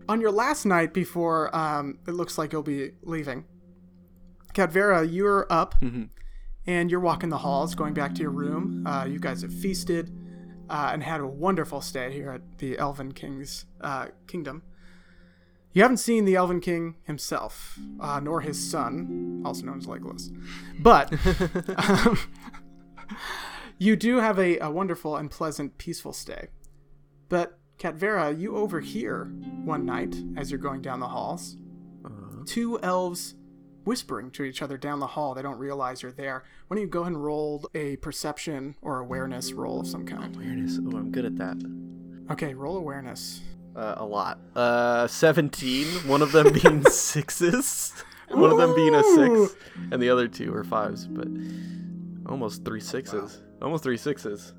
[0.07, 3.43] On your last night before um, it looks like you'll be leaving,
[4.53, 5.73] Cadvera, you're up
[6.67, 8.85] and you're walking the halls, going back to your room.
[8.85, 10.11] Uh, you guys have feasted
[10.69, 14.61] uh, and had a wonderful stay here at the Elven King's uh, kingdom.
[15.75, 20.35] You haven't seen the Elven King himself, uh, nor his son, also known as Legolas.
[20.79, 21.13] But
[22.07, 22.17] um,
[23.77, 26.47] you do have a, a wonderful and pleasant, peaceful stay.
[27.29, 29.25] But, Catvera, you overhear
[29.63, 31.57] one night as you're going down the halls
[32.45, 33.35] two elves
[33.83, 35.33] whispering to each other down the hall.
[35.33, 36.43] They don't realize you're there.
[36.67, 40.35] Why don't you go ahead and roll a perception or awareness roll of some kind?
[40.35, 40.79] Awareness.
[40.79, 41.57] Oh, I'm good at that.
[42.31, 43.41] Okay, roll awareness.
[43.75, 44.39] Uh, a lot.
[44.55, 45.85] Uh, 17.
[46.07, 47.91] One of them being sixes.
[48.29, 49.55] One of them being a six,
[49.91, 51.05] and the other two are fives.
[51.07, 51.27] But
[52.27, 53.41] almost three sixes.
[53.61, 54.53] Almost three sixes.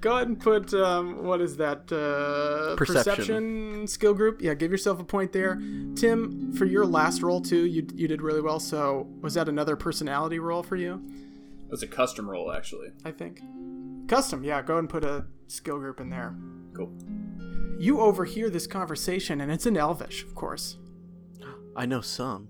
[0.00, 1.92] Go ahead and put um, what is that?
[1.92, 3.86] Uh, Perception.
[3.86, 4.42] skill group.
[4.42, 5.60] Yeah, give yourself a point there.
[5.94, 8.58] Tim, for your last roll too, you you did really well.
[8.58, 11.00] So was that another personality roll for you?
[11.66, 12.88] It was a custom roll, actually.
[13.04, 13.40] I think.
[14.08, 14.42] Custom.
[14.42, 16.34] Yeah, go ahead and put a skill group in there.
[16.74, 16.92] Cool.
[17.82, 20.78] You overhear this conversation, and it's in Elvish, of course.
[21.74, 22.48] I know some.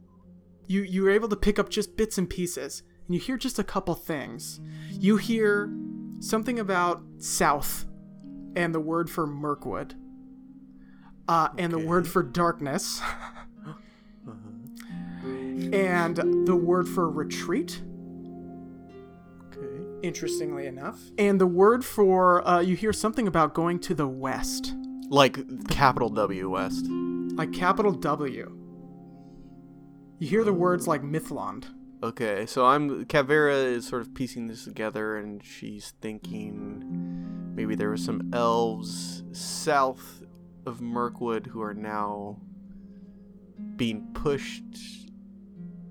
[0.66, 3.58] you you were able to pick up just bits and pieces and you hear just
[3.58, 4.60] a couple things.
[4.90, 5.72] You hear
[6.20, 7.86] something about south
[8.54, 9.94] and the word for mirkwood.
[11.26, 13.00] Uh, and the word for darkness.
[15.24, 17.80] And the word for retreat.
[19.46, 19.82] Okay.
[20.02, 21.00] interestingly enough.
[21.16, 24.74] And the word for uh, you hear something about going to the west
[25.12, 26.86] Like capital W West.
[27.34, 28.56] like capital w
[30.18, 31.66] you hear the words like mithlond
[32.02, 37.90] Okay, so I'm Cavera is sort of piecing this together, and she's thinking maybe there
[37.90, 40.22] were some elves south
[40.64, 42.40] of Mirkwood who are now
[43.76, 44.64] being pushed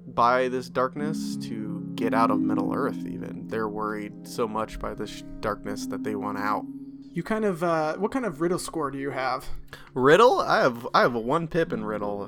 [0.07, 3.05] by this darkness to get out of Middle Earth.
[3.05, 6.65] Even they're worried so much by this darkness that they want out.
[7.13, 9.45] You kind of uh, what kind of riddle score do you have
[9.93, 12.27] Riddle, I have I have a one pip in riddle.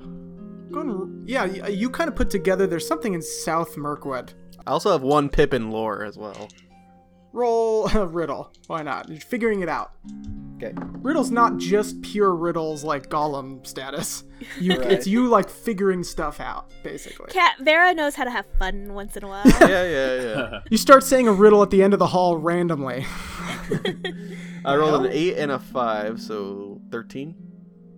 [0.72, 2.68] go and, yeah, y- you kind of put together.
[2.68, 4.34] There's something in South Mirkwood.
[4.66, 6.48] I also have one pip in lore as well.
[7.34, 8.54] Roll a riddle.
[8.68, 9.10] Why not?
[9.10, 9.92] You're figuring it out.
[10.58, 10.74] Okay.
[11.02, 14.24] Riddle's not just pure riddles like Gollum status.
[14.62, 14.92] You, Right.
[14.92, 17.32] It's you like figuring stuff out, basically.
[17.32, 19.42] Cat Vera knows how to have fun once in a while.
[19.46, 20.60] Yeah, yeah, yeah.
[20.70, 23.06] You start saying a riddle at the end of the hall randomly.
[24.64, 27.36] I rolled an eight and a five, so thirteen.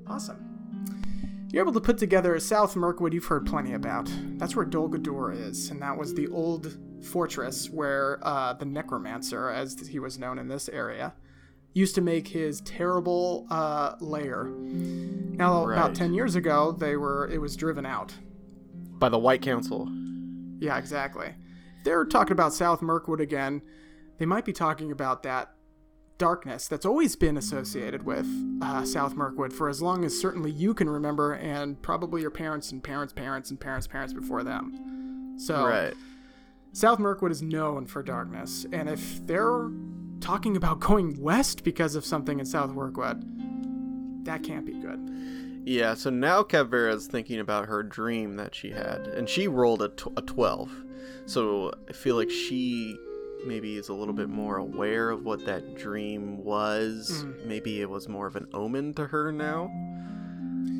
[0.07, 0.41] Awesome.
[1.51, 4.09] You're able to put together a South Mirkwood you've heard plenty about.
[4.37, 9.49] That's where Dol Guldur is, and that was the old fortress where uh, the Necromancer,
[9.49, 11.13] as he was known in this area,
[11.73, 14.45] used to make his terrible uh, lair.
[14.45, 15.77] Now, Right.
[15.77, 18.13] about 10 years ago, they were it was driven out.
[18.97, 19.89] By the White Council.
[20.59, 21.35] Yeah, exactly.
[21.83, 23.61] They're talking about South Mirkwood again,
[24.17, 25.51] they might be talking about that
[26.17, 28.25] darkness that's always been associated with
[28.61, 32.71] uh, South Mirkwood for as long as certainly you can remember, and probably your parents
[32.71, 35.35] and parents' parents and parents' parents before them.
[35.37, 35.93] So, Right.
[36.75, 39.69] South Mirkwood is known for darkness, and if they're
[40.19, 43.23] talking about going west because of something in South Mirkwood,
[44.25, 44.99] that can't be good.
[45.63, 49.87] Yeah, so now Kavera's thinking about her dream that she had, and she rolled a,
[49.87, 50.69] tw- a 12.
[51.27, 52.97] So I feel like she
[53.45, 57.23] maybe is a little bit more aware of what that dream was.
[57.23, 57.45] Mm.
[57.45, 59.69] Maybe it was more of an omen to her now.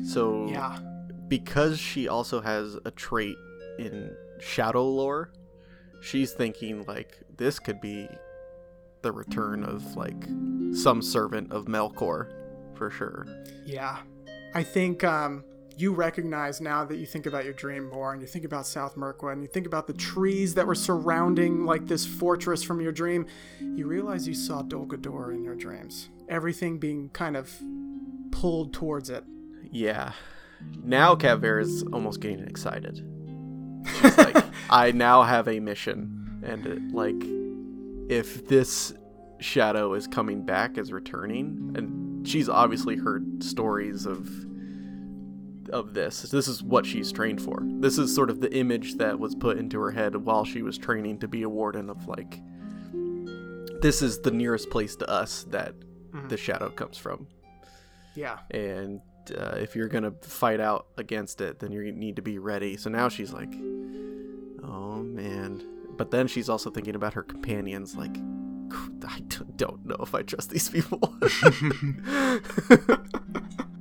[0.04, 0.78] So Yeah.
[1.26, 3.36] because she also has a trait
[3.78, 5.30] in shadow lore,
[6.00, 8.08] she's thinking like this could be
[9.02, 10.24] the return of like
[10.72, 12.32] some servant of Melkor
[12.74, 13.26] for sure.
[13.64, 13.98] Yeah.
[14.54, 15.44] I think um,
[15.76, 18.96] you recognize now that you think about your dream more and you think about South
[18.96, 22.92] Mirkwood and you think about the trees that were surrounding like this fortress from your
[22.92, 23.26] dream,
[23.60, 26.08] you realize you saw Dol Guldur in your dreams.
[26.28, 27.52] Everything being kind of
[28.30, 29.24] pulled towards it.
[29.70, 30.12] Yeah.
[30.82, 32.96] Now Kavera's almost getting excited.
[34.00, 36.40] She's like, I now have a mission.
[36.44, 37.16] And it, like,
[38.08, 38.92] if this
[39.40, 44.28] shadow is coming back is returning, and she's obviously heard stories of
[45.70, 46.22] of this.
[46.22, 47.58] This is what she's trained for.
[47.60, 50.78] This is sort of the image that was put into her head while she was
[50.78, 52.40] training to be a warden of like
[53.82, 55.74] this is the nearest place to us that
[56.28, 57.26] the shadow comes from
[58.14, 58.38] Yeah.
[58.52, 59.00] and
[59.36, 62.88] uh, if you're gonna fight out against it then you need to be ready so
[62.88, 63.52] now she's like
[64.76, 65.62] oh man
[65.96, 68.16] but then she's also thinking about her companions like
[69.08, 69.20] I
[69.56, 70.98] don't know if i trust these people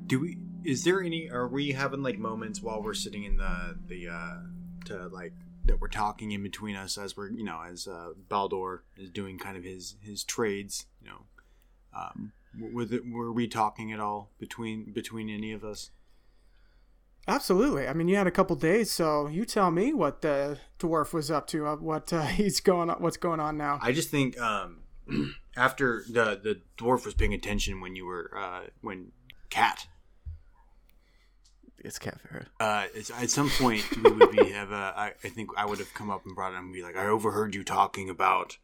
[0.07, 0.37] Do we?
[0.63, 1.29] Is there any?
[1.29, 4.37] Are we having like moments while we're sitting in the the uh
[4.85, 5.33] to like
[5.65, 9.39] that we're talking in between us as we're you know as uh, Baldur is doing
[9.39, 10.85] kind of his his trades?
[11.01, 11.21] You know,
[11.95, 15.91] um, were were we talking at all between between any of us?
[17.27, 17.87] Absolutely.
[17.87, 21.31] I mean, you had a couple days, so you tell me what the dwarf was
[21.31, 23.79] up to, uh, what uh, he's going on, what's going on now.
[23.81, 24.83] I just think um,
[25.57, 29.11] after the the dwarf was paying attention when you were uh, when
[29.49, 29.87] cat
[31.85, 32.47] it's Kavera.
[32.59, 35.77] uh, it's, at some point we would be have a, I, I think I would
[35.77, 38.57] have come up and brought him and be like, I overheard you talking about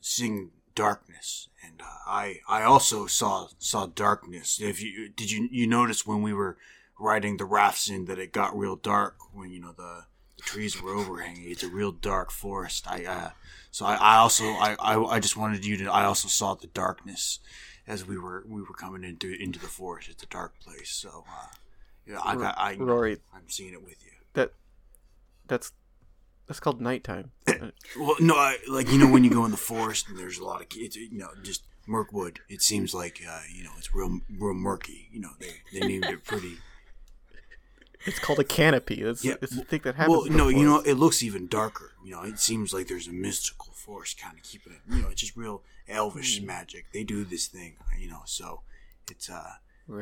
[0.00, 4.60] seeing darkness, and uh, I I also saw saw darkness.
[4.60, 6.58] If you did you you notice when we were
[6.98, 10.04] riding the rafts in that it got real dark when you know the,
[10.36, 11.50] the trees were overhanging.
[11.50, 12.86] It's a real dark forest.
[12.88, 13.30] I uh,
[13.70, 16.66] so I, I also I, I I just wanted you to I also saw the
[16.68, 17.40] darkness
[17.86, 20.08] as we were we were coming into into the forest.
[20.08, 21.24] It's a dark place, so.
[21.28, 21.46] Uh,
[22.08, 22.54] yeah, I got.
[22.56, 23.18] I, Rory.
[23.34, 24.12] I'm seeing it with you.
[24.32, 24.52] that
[25.46, 25.72] that's
[26.46, 27.32] that's called nighttime
[27.98, 30.44] Well, no, I, like you know when you go in the forest and there's a
[30.44, 32.40] lot of kids, you know, just Mirkwood.
[32.48, 35.08] It seems like uh, you know it's real, real murky.
[35.12, 36.56] You know, they they named it pretty.
[38.08, 40.80] It's called a canopy that's Yeah, it's the thing that happens Well, no, you know,
[40.80, 41.92] it looks even darker.
[42.04, 44.80] You know, it seems like there's a mystical force kind of keeping it.
[44.88, 46.86] You know, it's just real elvish magic.
[46.92, 47.76] They do this thing.
[47.98, 48.62] You know, so
[49.10, 49.52] it's uh.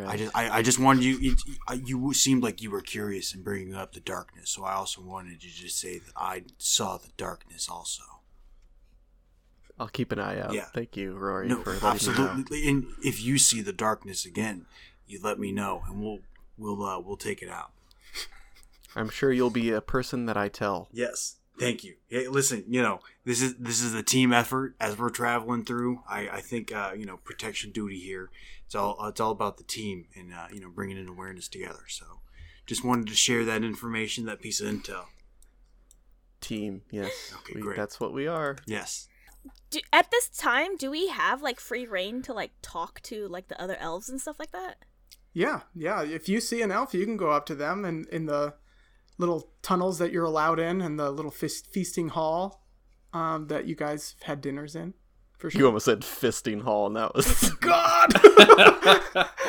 [0.08, 1.16] I just, I, I just wanted you.
[1.70, 5.00] It, you seemed like you were curious in bringing up the darkness, so I also
[5.00, 8.02] wanted to just say that I saw the darkness also.
[9.78, 10.64] i'll keep an eye out Yeah.
[10.74, 12.24] thank you rory No, for letting me know.
[12.24, 12.68] absolutely.
[12.68, 14.66] And if you see the darkness again,
[15.06, 16.18] you let me know, and we'll
[16.58, 17.70] we'll uh, we'll take it out.
[18.96, 21.94] I'm sure you'll be a person that i tell Yes, thank you.
[22.08, 26.00] Hey, listen, you know this is this is a team effort as we're traveling through.
[26.08, 28.30] I I think uh, you know protection duty here.
[28.66, 31.84] It's all it's all about the team and uh, you know bringing in awareness together.
[31.88, 32.04] So,
[32.66, 35.04] just wanted to share that information, that piece of intel.
[36.40, 37.76] team yes Okay, we- great.
[37.76, 39.08] that's what we are Yes.
[39.70, 43.48] Do, at this time, do we have like free reign to like talk to like
[43.48, 44.84] the other elves and stuff like that?
[45.32, 46.02] Yeah, yeah.
[46.02, 48.54] If you see an elf, you can go up to them and in the
[49.18, 52.64] little tunnels that you're allowed in, and the little feast- feasting hall
[53.12, 54.94] um, that you guys had dinners in.
[55.38, 55.60] For sure.
[55.60, 59.26] You almost said fisting hall, and that was God.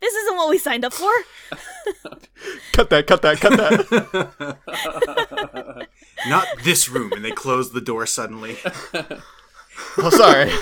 [0.00, 1.10] This isn't what we signed up for.
[2.72, 4.58] cut that, cut that, cut that.
[6.26, 8.56] Not this room, and they close the door suddenly.
[9.98, 10.52] oh, sorry.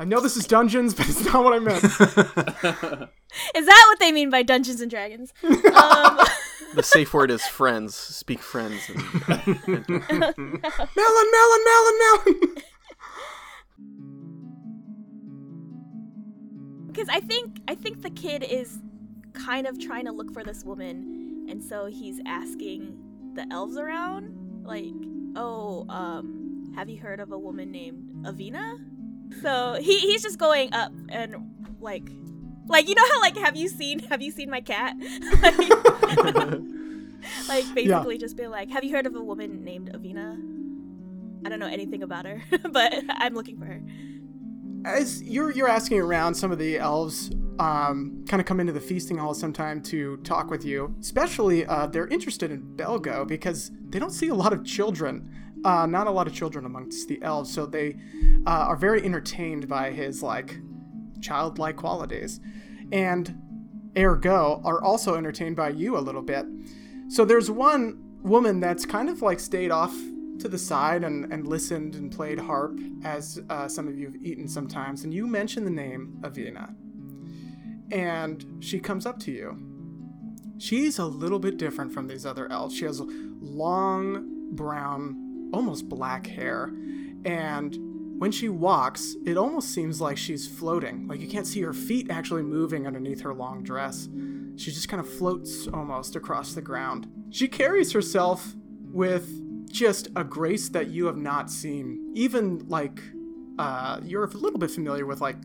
[0.00, 1.84] I know this is dungeons, but it's not what I meant.
[3.54, 5.34] Is that what they mean by Dungeons and Dragons?
[5.44, 6.18] Um,
[6.74, 7.96] The safe word is friends.
[7.96, 8.88] Speak friends.
[8.88, 8.96] And,
[9.28, 12.54] melon, melon, melon, melon.
[16.86, 18.78] because I think I think the kid is
[19.32, 22.96] kind of trying to look for this woman, and so he's asking
[23.34, 24.32] the elves around,
[24.64, 24.94] like,
[25.34, 28.78] "Oh, um, have you heard of a woman named Avina?"
[29.42, 32.08] So he he's just going up and like,
[32.66, 34.96] like you know how like have you seen have you seen my cat?
[35.42, 35.58] like,
[37.48, 40.38] like basically just being like, "Have you heard of a woman named Avina?"
[41.44, 43.82] I don't know anything about her, but I'm looking for her.
[44.84, 48.80] As you're you're asking around, some of the elves um, kind of come into the
[48.80, 50.94] feasting hall sometime to talk with you.
[51.00, 55.30] Especially, uh, they're interested in Belgo because they don't see a lot of children.
[55.64, 57.96] Uh, not a lot of children amongst the elves, so they
[58.46, 60.58] uh, are very entertained by his like
[61.20, 62.40] childlike qualities,
[62.92, 63.36] and
[63.96, 66.46] ergo are also entertained by you a little bit.
[67.08, 69.94] So there's one woman that's kind of like stayed off
[70.38, 74.16] to the side and, and listened and played harp, as uh, some of you have
[74.16, 76.74] eaten sometimes, and you mention the name Avina.
[77.92, 79.58] And she comes up to you.
[80.58, 82.76] She's a little bit different from these other elves.
[82.76, 86.72] She has long, brown, almost black hair.
[87.24, 87.76] And
[88.20, 91.08] when she walks, it almost seems like she's floating.
[91.08, 94.08] Like you can't see her feet actually moving underneath her long dress.
[94.56, 97.10] She just kind of floats almost across the ground.
[97.30, 98.54] She carries herself
[98.92, 102.12] with just a grace that you have not seen.
[102.14, 103.00] Even like
[103.58, 105.36] uh, you're a little bit familiar with like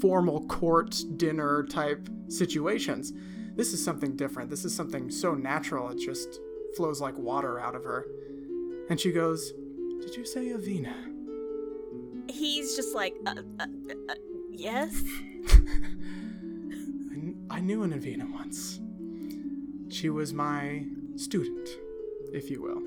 [0.00, 3.12] formal court dinner type situations.
[3.56, 4.50] This is something different.
[4.50, 6.40] This is something so natural it just
[6.76, 8.06] flows like water out of her.
[8.90, 9.52] And she goes,
[10.02, 10.92] "Did you say Avina?"
[12.28, 13.66] He's just like, uh, uh,
[14.08, 14.14] uh,
[14.50, 15.02] yes.
[15.48, 15.54] I,
[17.14, 18.80] kn- I knew an Avina once.
[19.88, 20.84] She was my
[21.16, 21.68] student,
[22.32, 22.82] if you will.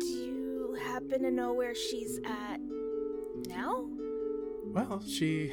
[0.00, 2.60] Do you happen to know where she's at
[3.48, 3.86] now?
[4.66, 5.52] Well, she.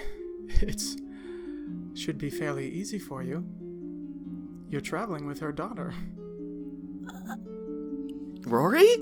[0.50, 0.98] It's.
[1.94, 3.44] should be fairly easy for you.
[4.70, 5.94] You're traveling with her daughter.
[8.46, 8.88] Rory?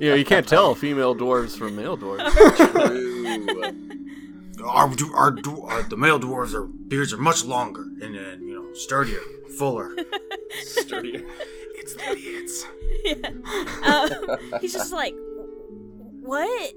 [0.00, 2.20] You know, you can't tell female dwarves from male dwarves.
[4.64, 8.74] Our, our, our the male dwarves, their beards are much longer and, uh, you know
[8.74, 9.20] sturdier,
[9.58, 9.96] fuller.
[10.64, 11.24] Sturdier.
[11.74, 12.66] It's the idiots.
[13.82, 15.14] Uh, he's just like,
[16.20, 16.74] what?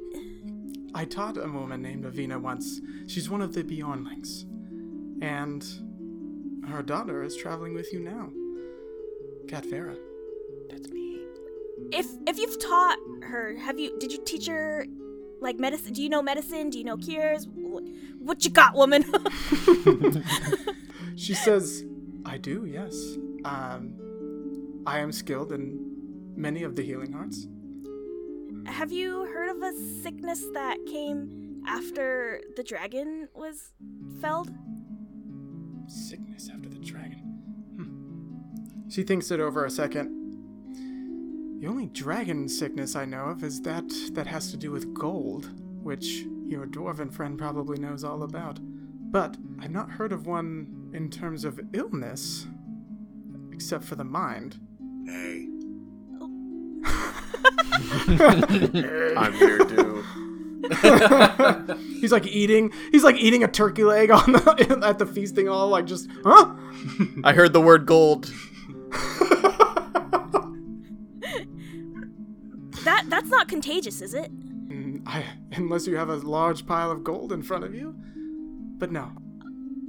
[0.96, 2.80] I taught a woman named Avina once.
[3.08, 4.46] She's one of the Beornings.
[5.22, 5.66] And
[6.70, 8.30] her daughter is traveling with you now.
[9.48, 9.98] Katvera.
[10.70, 11.20] That's me.
[11.92, 13.98] If if you've taught her, have you?
[14.00, 14.86] Did you teach her
[15.42, 15.94] like medicine?
[15.94, 16.70] Do you know medicine?
[16.70, 17.46] Do you know cures?
[17.46, 19.04] Wh- What you got, woman?
[21.16, 21.86] She says,
[22.26, 22.96] I do, yes.
[23.46, 25.80] Um, I am skilled in
[26.36, 27.48] many of the healing arts.
[28.66, 33.74] have you heard of a sickness that came after the dragon was
[34.22, 34.50] felled?
[35.88, 37.20] Sickness after the dragon.
[37.76, 38.90] Hmm.
[38.90, 40.10] She thinks it over a second.
[41.60, 45.50] The only dragon sickness I know of is that that has to do with gold,
[45.82, 48.60] which your dwarven friend probably knows all about.
[48.62, 52.48] But I've not heard of one in terms of illness,
[53.52, 54.60] except for the mind.
[55.06, 55.48] Hey,
[59.16, 60.04] I'm here too.
[62.00, 62.72] he's like eating.
[62.92, 65.70] He's like eating a turkey leg on the, at the feasting hall.
[65.70, 66.54] Like just, huh?
[67.24, 68.32] I heard the word gold.
[72.84, 74.32] That that's not contagious, is it?
[74.70, 77.96] Mm, I, unless you have a large pile of gold in front of you.
[78.78, 79.12] But no,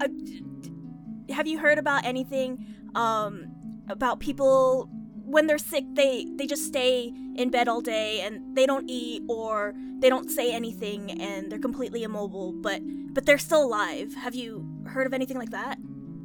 [0.00, 2.64] Uh, d- d- have you heard about anything
[2.94, 3.46] um
[3.88, 4.88] about people
[5.34, 9.22] when they're sick they they just stay in bed all day and they don't eat
[9.28, 12.80] or they don't say anything and they're completely immobile but
[13.14, 14.48] but they're still alive have you
[14.94, 15.76] heard of anything like that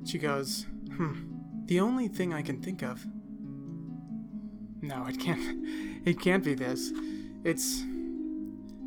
[0.06, 1.14] She goes, hmm.
[1.66, 3.06] The only thing I can think of.
[4.82, 5.68] No, it can't.
[6.06, 6.92] It can't be this.
[7.44, 7.84] It's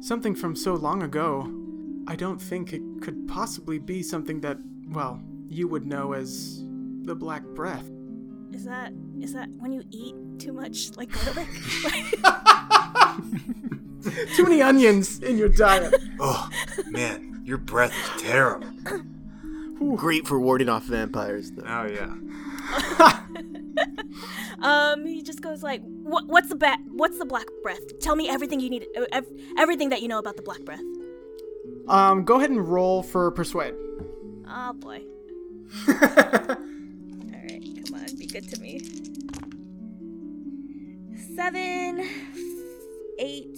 [0.00, 1.52] something from so long ago.
[2.08, 4.56] I don't think it could possibly be something that
[4.88, 6.64] well, you would know as
[7.02, 7.88] the Black Breath.
[8.52, 8.92] Is that
[9.22, 11.48] is that when you eat too much like garlic?
[14.34, 15.94] Too many onions in your diet.
[16.18, 16.48] Oh
[16.88, 18.68] man, your breath is terrible.
[19.96, 21.62] Great for warding off vampires, though.
[21.66, 22.14] Oh yeah.
[24.62, 26.26] um, he just goes like, "What?
[26.26, 28.00] What's the ba- What's the black breath?
[28.00, 30.82] Tell me everything you need, uh, ev- everything that you know about the black breath."
[31.88, 33.74] Um, go ahead and roll for persuade.
[34.48, 35.02] Oh boy.
[35.88, 38.80] All right, come on, be good to me.
[41.35, 42.07] Seven,
[43.18, 43.57] eight,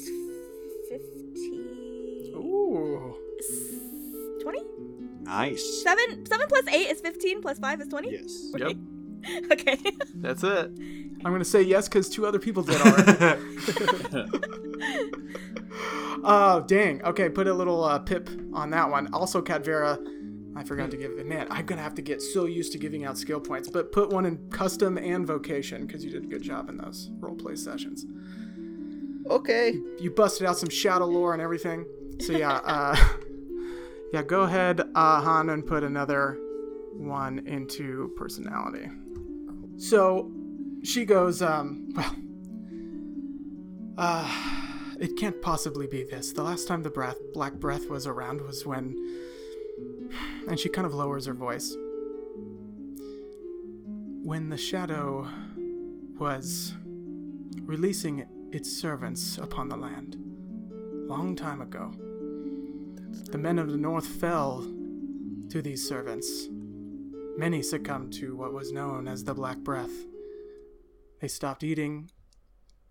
[0.88, 3.16] fifteen, Ooh.
[4.42, 4.62] twenty.
[5.22, 5.82] Nice.
[5.82, 7.40] Seven, seven plus eight is fifteen.
[7.42, 8.12] Plus five is twenty.
[8.12, 8.52] Yes.
[8.56, 8.76] Yep,
[9.52, 9.78] Okay.
[10.16, 10.70] that's it.
[11.24, 13.40] I'm gonna say yes because two other people did already.
[16.26, 17.02] Oh, dang.
[17.04, 19.12] Okay, put a little uh, pip on that one.
[19.12, 19.98] Also, Cadvera,
[20.56, 21.26] I forgot to give it.
[21.26, 24.10] Man, I'm gonna have to get so used to giving out skill points, but put
[24.10, 28.06] one in custom and vocation because you did a good job in those roleplay sessions.
[29.28, 29.80] Okay.
[29.98, 31.86] You busted out some shadow lore and everything.
[32.20, 32.96] So yeah, uh,
[34.12, 34.22] yeah.
[34.22, 36.38] Go ahead, uh, Han, and put another
[36.92, 38.88] one into personality.
[39.76, 40.30] So
[40.84, 42.14] she goes, um, well,
[43.98, 44.30] uh,
[45.00, 46.32] it can't possibly be this.
[46.32, 48.94] The last time the breath, Black Breath was around was when.
[50.48, 51.76] And she kind of lowers her voice.
[54.22, 55.28] When the shadow
[56.18, 56.74] was
[57.62, 60.16] releasing its servants upon the land,
[61.08, 61.92] long time ago.
[63.30, 64.62] The men of the north fell
[65.50, 66.48] to these servants.
[67.36, 70.06] Many succumbed to what was known as the Black Breath.
[71.20, 72.10] They stopped eating.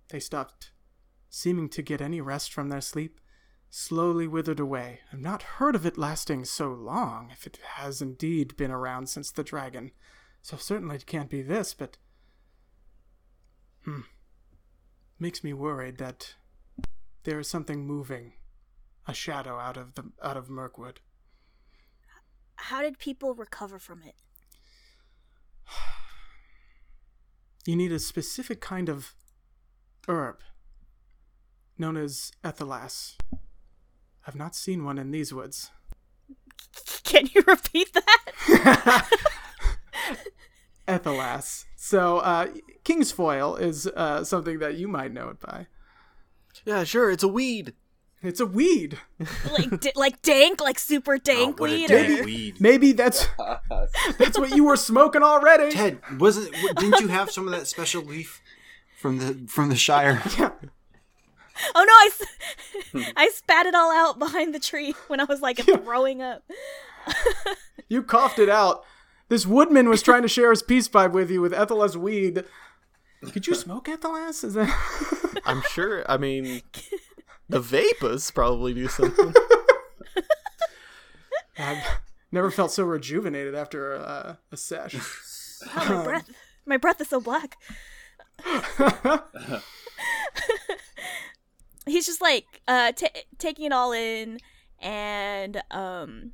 [0.09, 0.71] They stopped
[1.29, 3.19] seeming to get any rest from their sleep,
[3.75, 4.99] slowly withered away.
[5.11, 9.31] I've not heard of it lasting so long, if it has indeed been around since
[9.31, 9.89] the dragon.
[10.43, 11.97] So certainly it can't be this, but.
[13.83, 14.01] Hmm.
[15.17, 16.35] Makes me worried that
[17.23, 18.33] there is something moving,
[19.07, 20.99] a shadow out of the out of Mirkwood.
[22.55, 24.15] How did people recover from it?
[27.65, 29.15] You need a specific kind of
[30.09, 30.41] herb
[31.77, 33.15] known as Athelas.
[34.27, 35.71] I've not seen one in these woods.
[37.03, 39.07] Can you repeat that?
[40.87, 41.65] Athelas.
[41.75, 42.47] So, uh,
[42.83, 45.67] King's Foil is uh, something that you might know it by.
[46.65, 47.11] Yeah, sure.
[47.11, 47.73] It's a weed.
[48.21, 48.99] It's a weed.
[49.51, 51.87] like, d- like dank, like super dank Oh, weed.
[51.87, 52.55] dank or- weed.
[52.61, 53.27] Maybe that's
[54.17, 55.71] that's what you were smoking already.
[55.71, 58.41] Ted, wasn't didn't you have some of that special leaf
[58.97, 60.21] from the from the Shire?
[61.75, 65.41] Oh no, I, s- I spat it all out behind the tree when I was
[65.41, 66.43] like throwing up.
[67.87, 68.83] You coughed it out.
[69.29, 72.43] This woodman was trying to share his peace pipe with you with Athelas weed.
[73.31, 74.43] Could you smoke Athelas?
[74.43, 76.03] Is that I'm sure.
[76.11, 76.61] I mean,
[77.47, 79.33] the vapors probably do something.
[81.57, 81.83] I've
[82.31, 84.95] never felt so rejuvenated after uh, a sesh.
[85.75, 86.29] Oh, my breath,
[86.65, 87.57] my breath is so black.
[91.85, 93.07] He's just like uh ta
[93.37, 94.39] taking it all in,
[94.79, 96.31] and um,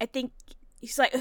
[0.00, 0.32] I think
[0.80, 1.14] he's like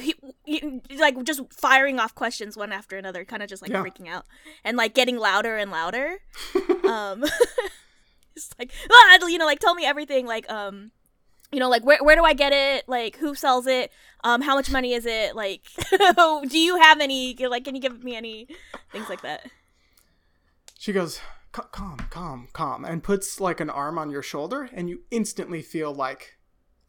[0.45, 3.84] he, like just firing off questions one after another, kind of just like Yeah.
[3.84, 4.26] freaking out
[4.64, 6.20] and like getting louder and louder.
[6.88, 7.24] um,
[8.36, 10.91] it's like ah, you know, like tell me everything, like um.
[11.52, 12.88] You know, like where where do I get it?
[12.88, 13.91] Like who sells it?
[14.24, 15.36] Um, how much money is it?
[15.36, 17.36] Like, do you have any?
[17.36, 18.47] Like, can you give me any
[18.91, 19.47] things like that?
[20.78, 24.89] She goes, "Ca- calm, calm, calm, and puts like an arm on your shoulder, and
[24.89, 26.38] you instantly feel like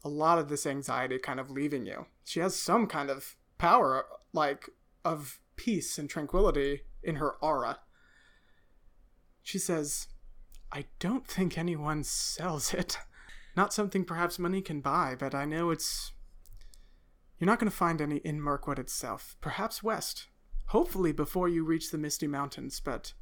[0.03, 2.05] a lot of this anxiety kind of leaving you.
[2.23, 4.69] She has some kind of power, like
[5.03, 7.79] of peace and tranquility in her aura.
[9.43, 10.07] She says,
[10.71, 12.97] I don't think anyone sells it.
[13.55, 16.13] Not something perhaps money can buy, but I know it's.
[17.37, 19.35] You're not going to find any in Mirkwood itself.
[19.41, 20.27] Perhaps west.
[20.67, 23.13] Hopefully before you reach the Misty Mountains, but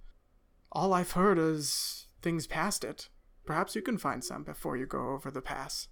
[0.72, 3.10] all I've heard is things past it.
[3.46, 5.88] Perhaps you can find some before you go over the pass.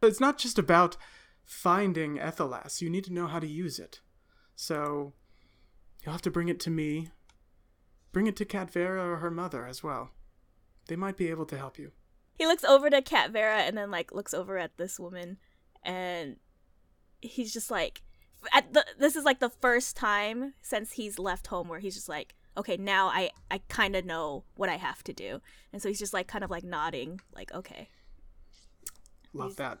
[0.00, 0.96] But it's not just about
[1.44, 2.80] finding Athelas.
[2.80, 4.00] You need to know how to use it.
[4.54, 5.14] So
[6.02, 7.10] you'll have to bring it to me.
[8.12, 10.10] Bring it to Catvera or her mother as well.
[10.88, 11.92] They might be able to help you.
[12.38, 15.38] He looks over to Cat Vera and then like looks over at this woman,
[15.82, 16.36] and
[17.20, 18.02] he's just like,
[18.52, 22.08] at the this is like the first time since he's left home where he's just
[22.08, 25.40] like, okay, now I I kind of know what I have to do,
[25.72, 27.88] and so he's just like kind of like nodding, like okay.
[29.32, 29.78] Love that.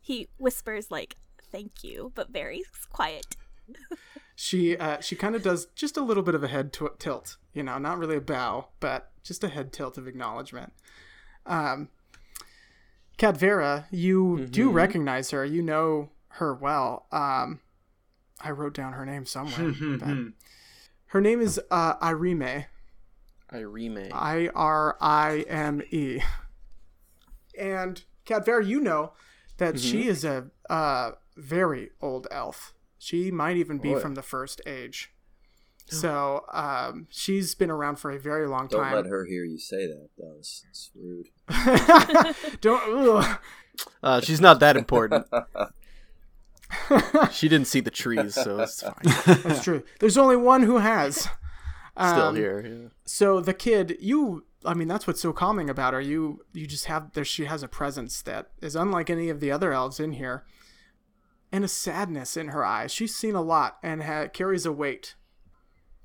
[0.00, 1.16] He whispers like,
[1.50, 3.36] thank you, but very quiet.
[4.34, 7.36] she uh, she kind of does just a little bit of a head tw- tilt,
[7.52, 10.72] you know, not really a bow, but just a head tilt of acknowledgement.
[11.46, 11.88] Um,
[13.18, 15.44] Cadvera, you do recognize her.
[15.44, 17.06] You know her well.
[17.12, 17.60] Um,
[18.40, 19.72] I wrote down her name somewhere.
[21.14, 22.66] but her name is uh, Irime.
[23.52, 24.10] Irime.
[24.12, 26.20] I R I M E.
[27.56, 29.12] And Cadvera, you know
[29.58, 32.74] that she is a uh, very old elf.
[32.98, 34.00] She might even be Boy.
[34.00, 35.10] from the first age.
[35.86, 38.90] So um, she's been around for a very long time.
[38.90, 40.08] Don't let her hear you say that.
[40.16, 41.28] That was it's rude.
[42.62, 43.38] Don't.
[44.04, 45.26] Uh, she's not that important.
[47.32, 48.94] she didn't see the trees, so it's fine.
[49.42, 49.82] That's true.
[50.00, 51.28] There's only one who has.
[51.96, 52.64] Still Um, here.
[52.66, 52.88] Yeah.
[53.04, 56.00] So the kid, you, I mean, that's what's so calming about her.
[56.00, 57.24] You, you just have there.
[57.24, 60.44] She has a presence that is unlike any of the other elves in here,
[61.52, 62.92] and a sadness in her eyes.
[62.92, 65.14] She's seen a lot and ha- carries a weight.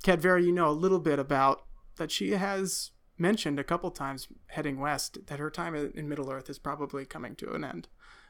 [0.03, 1.63] Cadvera, you know a little bit about
[1.97, 2.11] that.
[2.11, 6.59] She has mentioned a couple times heading west that her time in Middle Earth is
[6.59, 7.88] probably coming to an end,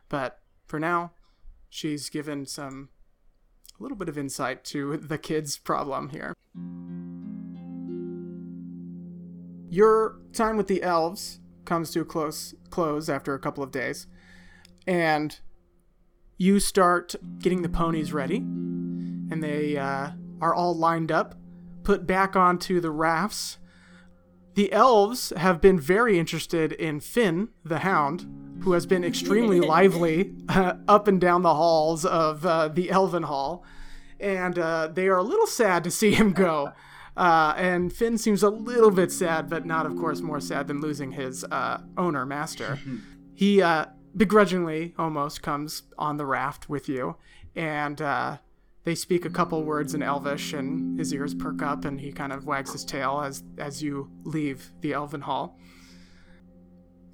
[0.08, 1.12] but for now,
[1.70, 2.90] she's given some
[3.80, 6.34] a little bit of insight to the kid's problem here.
[9.70, 14.08] Your time with the elves comes to a close close after a couple of days,
[14.88, 15.40] and
[16.38, 20.12] you start getting the ponies ready, and they uh,
[20.42, 21.36] are all lined up,
[21.84, 23.58] put back onto the rafts.
[24.56, 28.26] The elves have been very interested in Finn, the hound,
[28.62, 33.24] who has been extremely lively uh, up and down the halls of uh, the Elven
[33.24, 33.64] Hall,
[34.20, 36.72] and uh, they are a little sad to see him go.
[37.18, 40.80] Uh, and Finn seems a little bit sad, but not, of course, more sad than
[40.80, 42.80] losing his uh, owner, master.
[43.36, 43.86] he uh,
[44.16, 47.18] begrudgingly almost comes on the raft with you,
[47.56, 48.38] and uh,
[48.84, 52.32] they speak a couple words in Elvish, and his ears perk up, and he kind
[52.32, 55.60] of wags his tail as as you leave the Elven Hall.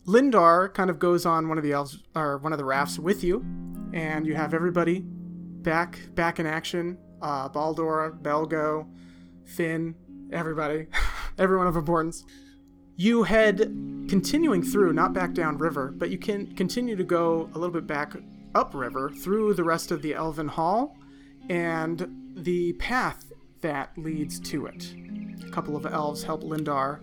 [0.08, 3.24] Lindar kind of goes on one of the elves or one of the rafts with
[3.24, 3.44] you,
[3.94, 6.98] and you have everybody back back in action.
[7.22, 8.88] Uh, Baldur, Belgo,
[9.46, 9.96] Finn,
[10.32, 10.88] everybody,
[11.40, 12.24] everyone of importance.
[12.98, 13.58] You head
[14.08, 17.88] continuing through, not back down river, but you can continue to go a little bit
[17.88, 18.14] back
[18.54, 20.96] upriver through the rest of the Elven Hall
[21.50, 23.32] and the path
[23.62, 24.94] that leads to it.
[25.46, 27.02] A couple of elves help Lindar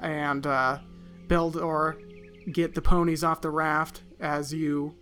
[0.00, 0.78] and uh,
[1.28, 2.07] Beldor
[2.52, 4.94] get the ponies off the raft as you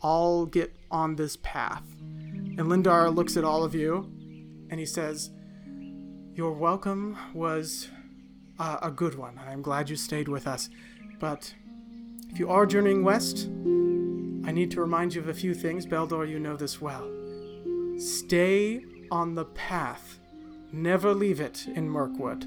[0.00, 1.84] all get on this path.
[2.00, 4.10] And Lindar looks at all of you
[4.70, 5.30] and he says,
[6.34, 7.88] Your welcome was
[8.58, 10.68] uh, a good one, I'm glad you stayed with us.
[11.18, 11.54] But
[12.30, 13.48] if you are journeying west,
[14.46, 15.86] I need to remind you of a few things.
[15.86, 17.10] Beldor, you know this well.
[17.98, 20.18] Stay on the path.
[20.72, 22.44] Never leave it in Mirkwood.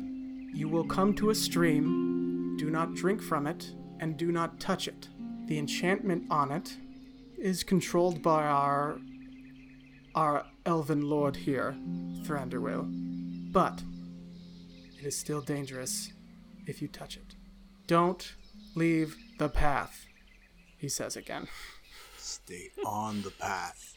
[0.53, 2.55] You will come to a stream.
[2.57, 5.07] Do not drink from it, and do not touch it.
[5.47, 6.77] The enchantment on it
[7.37, 8.99] is controlled by our
[10.15, 11.75] our elven lord here,
[12.23, 13.51] Thranduil.
[13.51, 13.81] But
[14.99, 16.11] it is still dangerous
[16.67, 17.35] if you touch it.
[17.87, 18.35] Don't
[18.75, 20.05] leave the path,
[20.77, 21.47] he says again.
[22.17, 23.95] Stay on the path.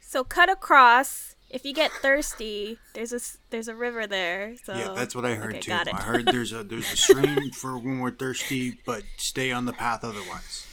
[0.00, 1.31] So cut across.
[1.52, 4.54] If you get thirsty, there's a s- there's a river there.
[4.64, 5.68] So yeah, that's what I heard Okay, too.
[5.70, 5.94] got it.
[5.94, 9.72] I heard there's a there's a stream for when we're thirsty, but stay on the
[9.74, 10.66] path otherwise.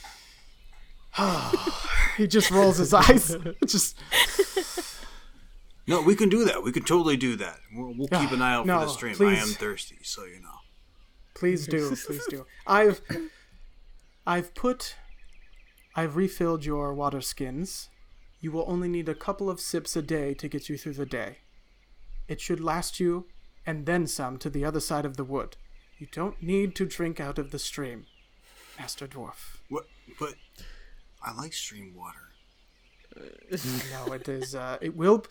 [2.16, 3.34] He just rolls his eyes.
[3.66, 3.96] just
[5.86, 6.62] No, we can do that.
[6.62, 7.58] We can totally do that.
[7.74, 9.16] We'll, we'll keep an eye out No, for the stream.
[9.20, 10.48] I am thirsty, so you know.
[11.34, 12.46] please do, please do.
[12.66, 13.00] I've
[14.26, 14.96] I've put
[15.94, 17.89] I've refilled your water skins.
[18.40, 21.06] You will only need a couple of sips a day to get you through the
[21.06, 21.38] day.
[22.28, 23.26] It should last you
[23.66, 25.56] and then some to the other side of the wood.
[25.98, 28.06] You don't need to drink out of the stream,
[28.78, 29.58] Master Dwarf.
[29.68, 29.84] What?
[30.18, 30.34] But
[31.22, 32.18] I like stream water.
[33.90, 34.54] No, it is.
[34.54, 35.26] Uh, it will.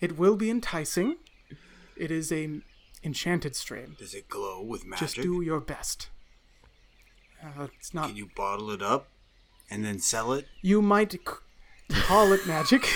[0.00, 1.16] It will be enticing.
[1.96, 2.60] It is a
[3.04, 3.96] enchanted stream.
[3.98, 5.06] Does it glow with magic?
[5.06, 6.08] Just do your best.
[7.42, 8.08] Uh, it's not.
[8.08, 9.08] Can you bottle it up
[9.70, 10.46] and then sell it?
[10.62, 11.18] You might c-
[12.02, 12.88] call it magic.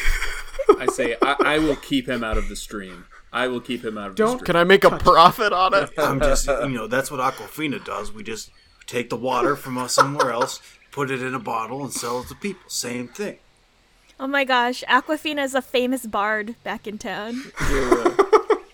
[0.78, 3.06] I say I, I will keep him out of the stream.
[3.32, 4.46] I will keep him out of the Don't- stream.
[4.46, 5.90] Can I make a profit on it?
[5.98, 8.12] I'm just, you know, that's what Aquafina does.
[8.12, 8.50] We just
[8.86, 12.28] take the water from us somewhere else, put it in a bottle, and sell it
[12.28, 12.68] to people.
[12.68, 13.38] Same thing.
[14.20, 17.44] Oh my gosh, Aquafina is a famous bard back in town.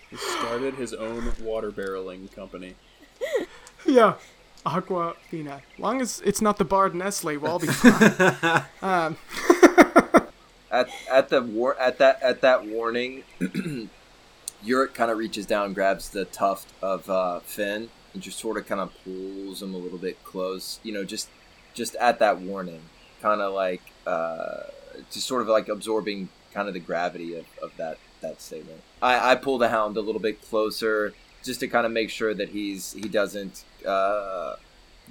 [0.09, 2.75] He started his own water barreling company.
[3.85, 4.15] yeah.
[4.65, 5.61] Aquafina.
[5.77, 8.63] Long as it's not the Bard Nestle, we'll all be fine.
[8.81, 9.17] um,
[10.71, 13.23] at at the war at that at that warning,
[14.65, 18.65] Yurik kind of reaches down, grabs the tuft of uh, Finn, and just sort of
[18.65, 20.79] kind of pulls him a little bit close.
[20.83, 21.29] You know, just
[21.73, 22.81] just at that warning,
[23.21, 24.63] kind of like uh,
[25.11, 28.81] just sort of like absorbing kind of the gravity of, of that that statement.
[29.01, 31.13] I, I pull the hound a little bit closer
[31.43, 34.55] just to kind of make sure that he's he doesn't uh,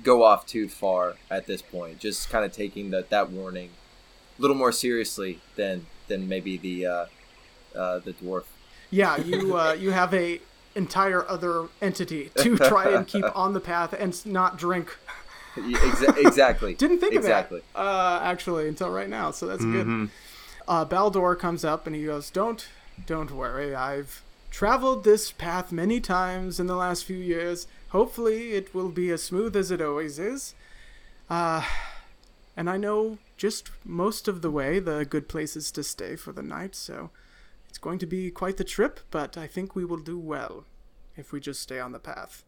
[0.02, 2.00] go off too far at this point.
[2.00, 3.70] Just kind of taking that that warning
[4.38, 7.06] little more seriously than than maybe the uh,
[7.74, 8.44] uh, the dwarf.
[8.90, 10.40] Yeah, you uh, you have a
[10.74, 14.96] entire other entity to try and keep on the path and not drink.
[15.56, 16.74] Exactly.
[16.74, 17.58] Didn't think exactly.
[17.58, 20.10] of that uh, actually until right now, so that's good.
[20.66, 22.66] Uh, Baldor comes up and he goes, "Don't,
[23.06, 23.72] don't worry.
[23.72, 27.68] I've traveled this path many times in the last few years.
[27.90, 30.54] Hopefully, it will be as smooth as it always is.
[31.30, 31.64] Uh,
[32.56, 36.42] and I know just most of the way, the good places to stay for the
[36.42, 36.74] night.
[36.74, 37.10] So
[37.68, 40.64] it's going to be quite the trip, but I think we will do well
[41.16, 42.44] if we just stay on the path.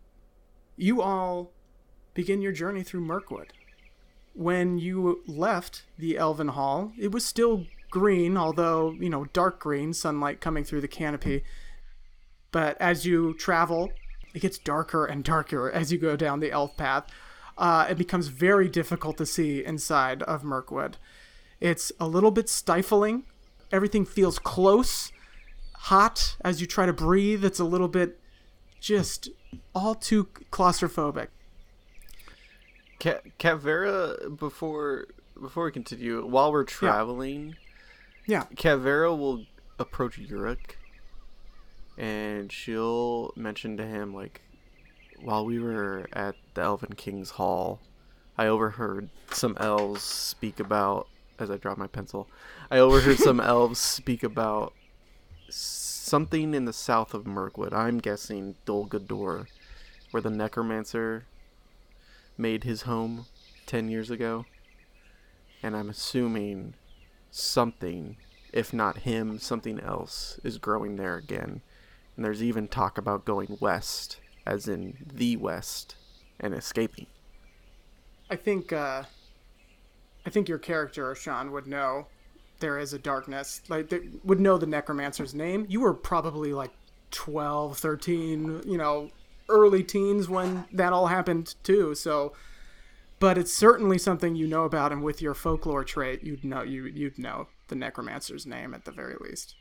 [0.77, 1.53] You all
[2.15, 3.53] begin your journey through Mirkwood
[4.37, 9.95] when you left the Elven Hall, it was still green, although, you know, dark green,
[9.95, 11.43] sunlight coming through the canopy.
[12.53, 13.91] But as you travel,
[14.35, 17.07] it gets darker and darker as you go down the elf path.
[17.59, 20.99] Uh, it becomes very difficult to see inside of Mirkwood.
[21.61, 23.25] It's a little bit stifling.
[23.73, 25.11] Everything feels close,
[25.75, 27.45] hot as you try to breathe.
[27.45, 28.21] It's a little bit
[28.79, 29.31] just
[29.75, 31.29] all too claustrophobic.
[32.99, 35.07] Cat Catvera, before
[35.41, 37.57] before we continue, while we're traveling,
[38.27, 38.45] Yeah.
[38.55, 39.45] Catvera will
[39.79, 40.77] approach Yurik,
[41.99, 44.41] and she'll mention to him like,
[45.21, 47.81] while we were at the Elven King's Hall,
[48.37, 51.07] I overheard some elves speak about.
[51.39, 52.29] As I drop my pencil,
[52.71, 54.73] I overheard some elves speak about
[55.51, 57.75] something in the south of Mirkwood.
[57.75, 59.47] I'm guessing Dol Guldur,
[60.11, 61.27] where the necromancer
[62.39, 63.27] made his home
[63.67, 64.47] 10 years ago.
[65.63, 66.75] And I'm assuming
[67.31, 68.17] something,
[68.53, 71.61] if not him, something else is growing there again.
[72.17, 75.97] And there's even talk about going west, as in the west,
[76.41, 77.07] and escaping.
[78.31, 79.05] I think uh,
[80.25, 82.07] I think your character Sean would know
[82.61, 83.63] there is a darkness.
[83.69, 85.67] Like they would know the necromancer's name.
[85.69, 86.73] You were probably like
[87.11, 89.11] 12, 13, you know,
[89.49, 91.95] early teens when that all happened too.
[91.95, 92.33] So
[93.19, 96.85] but it's certainly something you know about and with your folklore trait, you'd know you
[96.85, 99.55] you'd know the necromancer's name at the very least.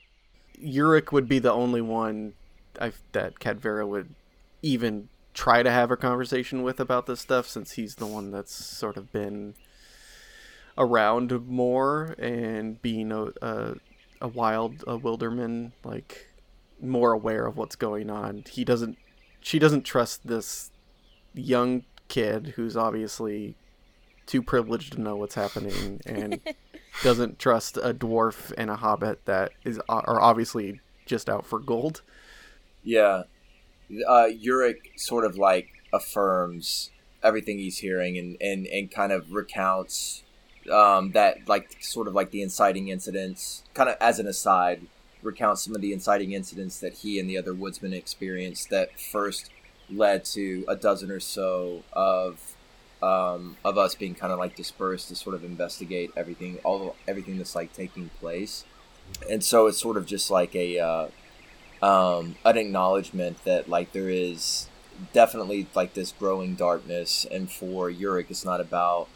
[0.61, 2.33] Yurik would be the only one
[2.79, 4.13] I, that Cadvera would
[4.61, 8.53] even try to have a conversation with about this stuff since he's the one that's
[8.53, 9.53] sort of been
[10.77, 13.75] around more and being a, a,
[14.21, 16.29] a wild a wilderman like
[16.81, 18.97] more aware of what's going on he doesn't
[19.41, 20.71] she doesn't trust this
[21.33, 23.55] young kid who's obviously
[24.25, 26.39] too privileged to know what's happening and
[27.03, 32.01] doesn't trust a dwarf and a hobbit that is are obviously just out for gold
[32.83, 33.23] Yeah.
[33.89, 36.91] Uh, Yurik sort of like affirms
[37.23, 40.23] everything he's hearing and, and, and kind of recounts
[40.71, 44.81] um, that, like, sort of like the inciting incidents, kind of as an aside,
[45.21, 49.49] recounts some of the inciting incidents that he and the other woodsmen experienced that first
[49.89, 52.55] led to a dozen or so of
[53.03, 57.37] um, of us being kind of like dispersed to sort of investigate everything, all everything
[57.37, 58.63] that's like taking place,
[59.29, 61.07] and so it's sort of just like a uh,
[61.85, 64.67] um, an acknowledgement that like there is
[65.13, 69.07] definitely like this growing darkness, and for Yurik, it's not about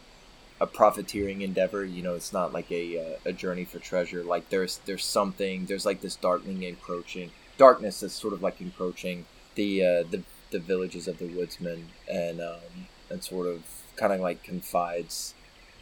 [0.60, 1.84] a profiteering endeavor.
[1.84, 4.22] You know, it's not like a uh, a journey for treasure.
[4.22, 9.26] Like there's there's something there's like this darkening encroaching darkness that's sort of like encroaching
[9.56, 13.64] the uh, the the villages of the woodsmen, and um, and sort of
[13.96, 15.34] kind of like confides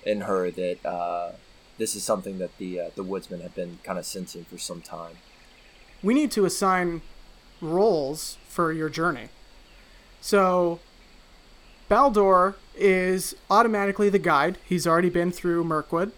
[0.06, 1.32] in her that uh,
[1.76, 4.80] this is something that the uh, the woodsmen have been kind of sensing for some
[4.80, 5.16] time.
[6.02, 7.02] We need to assign
[7.60, 9.28] roles for your journey.
[10.20, 10.80] So,
[11.90, 14.58] Baldor is automatically the guide.
[14.64, 16.12] He's already been through Mirkwood.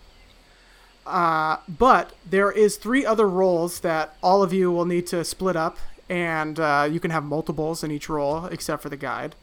[1.07, 5.57] Uh, but there is three other roles that all of you will need to split
[5.57, 5.78] up,
[6.09, 9.35] and uh, you can have multiples in each role except for the guide.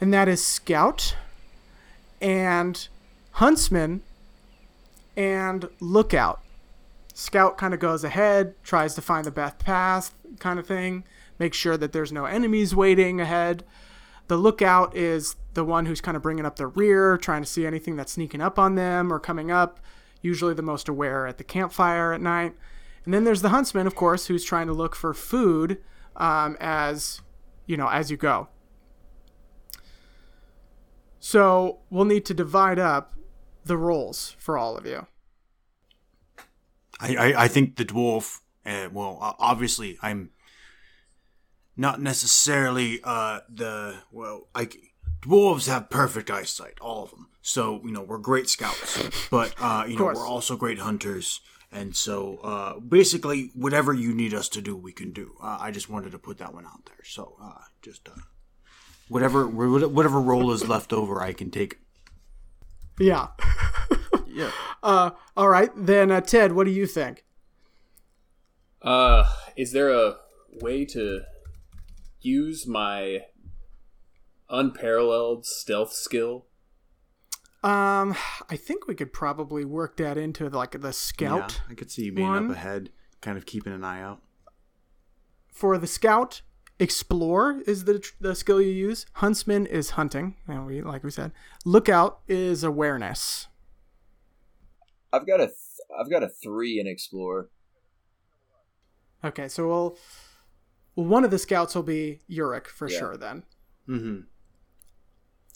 [0.00, 1.16] And that is Scout,
[2.20, 2.86] and
[3.32, 4.02] Huntsman,
[5.16, 6.40] and Lookout.
[7.18, 11.02] Scout kind of goes ahead, tries to find the best path, kind of thing,
[11.38, 13.64] make sure that there's no enemies waiting ahead.
[14.26, 17.66] The lookout is the one who's kind of bringing up the rear, trying to see
[17.66, 19.80] anything that's sneaking up on them or coming up.
[20.20, 22.54] usually the most aware at the campfire at night.
[23.06, 25.78] And then there's the huntsman, of course, who's trying to look for food
[26.16, 27.22] um, as
[27.64, 28.48] you know as you go.
[31.18, 33.14] So we'll need to divide up
[33.64, 35.06] the roles for all of you.
[37.00, 38.40] I, I, I think the dwarf.
[38.64, 40.30] Uh, well, obviously, I'm
[41.76, 44.48] not necessarily uh the well.
[44.54, 44.68] I
[45.20, 47.28] dwarves have perfect eyesight, all of them.
[47.42, 51.40] So you know we're great scouts, but uh, you know we're also great hunters.
[51.72, 55.34] And so, uh, basically, whatever you need us to do, we can do.
[55.42, 57.04] Uh, I just wanted to put that one out there.
[57.04, 58.12] So, uh, just uh,
[59.08, 61.78] whatever whatever role is left over, I can take.
[62.98, 63.28] Yeah.
[64.36, 64.50] Yeah.
[64.82, 67.24] Uh, all right, then uh, Ted, what do you think?
[68.82, 69.26] Uh,
[69.56, 70.16] is there a
[70.60, 71.22] way to
[72.20, 73.22] use my
[74.50, 76.44] unparalleled stealth skill?
[77.62, 78.14] Um,
[78.50, 81.58] I think we could probably work that into like the scout.
[81.64, 82.50] Yeah, I could see you being one.
[82.50, 82.90] up ahead,
[83.22, 84.20] kind of keeping an eye out.
[85.50, 86.42] For the scout,
[86.78, 89.06] explore is the the skill you use.
[89.14, 91.32] Huntsman is hunting, and we like we said.
[91.64, 93.48] Lookout is awareness.
[95.12, 95.56] I've got a th-
[95.98, 97.48] I've got a three in explore.
[99.24, 99.98] Okay, so we'll
[100.94, 102.98] well, one of the scouts will be Uric for Yeah.
[102.98, 103.16] sure.
[103.16, 103.44] Then
[103.88, 104.20] Mm-hmm.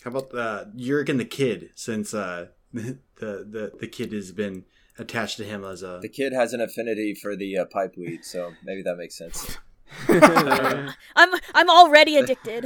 [0.04, 1.70] How about uh, Yurik and the kid?
[1.74, 4.64] Since uh, the, the the kid has been
[4.98, 8.24] attached to him as a The kid has an affinity for the uh, pipe weed,
[8.24, 9.58] so maybe that makes sense.
[10.08, 12.64] I'm I'm already addicted.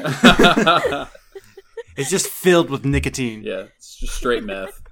[1.96, 3.42] it's just filled with nicotine.
[3.42, 4.82] Yeah, it's just straight meth.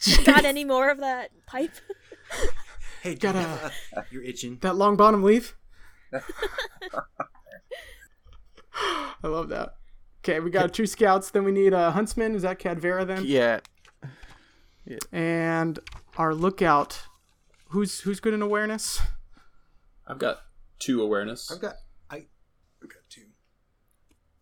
[0.24, 1.72] Got any more of that pipe?
[3.02, 4.58] Hey, Got got a- a you're itching.
[4.62, 5.56] that long bottom leaf.
[9.22, 9.76] I love that.
[10.24, 11.30] Okay, we got two scouts.
[11.30, 12.34] Then we need a huntsman.
[12.34, 13.24] Is that Cadvera then?
[13.24, 13.60] Yeah.
[15.12, 15.78] And
[16.16, 17.02] our lookout.
[17.68, 19.00] Who's who's good in awareness?
[20.06, 20.38] I've got
[20.78, 21.50] two awareness.
[21.50, 21.74] I've got
[22.10, 22.16] I
[22.82, 23.26] I've got two.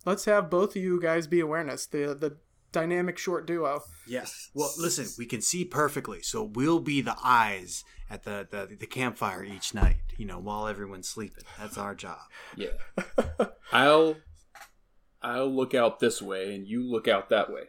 [0.05, 1.85] Let's have both of you guys be awareness.
[1.85, 2.37] The the
[2.75, 3.81] dynamic short duo.
[4.05, 4.49] Yes.
[4.53, 8.85] Well, listen, we can see perfectly, so we'll be the eyes at the, the the
[8.85, 9.95] campfire each night.
[10.17, 11.45] You know, while everyone's sleeping.
[11.57, 12.19] That's our job.
[12.55, 12.71] Yeah.
[13.71, 14.17] I'll
[15.21, 17.63] I'll look out this way and you look out that way.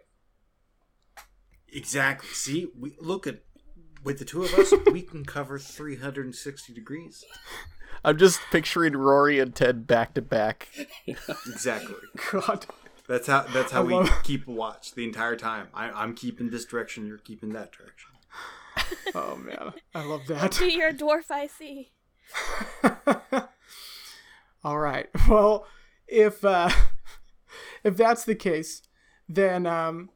[1.72, 2.28] Exactly.
[2.30, 3.42] See, we look at
[4.02, 7.24] with the two of us, we can cover 360 degrees.
[8.04, 10.68] I'm just picturing Rory and Ted back to back.
[11.06, 11.96] Exactly.
[12.32, 12.66] God.
[13.08, 15.68] That's how that's how I we love- keep watch the entire time.
[15.74, 18.10] I, I'm keeping this direction, you're keeping that direction.
[19.14, 20.50] Oh man, I love that.
[20.52, 21.92] Do your dwarf I see.
[24.64, 25.08] All right.
[25.28, 25.66] Well,
[26.08, 26.70] if uh,
[27.84, 28.82] if that's the case,
[29.28, 30.10] then um,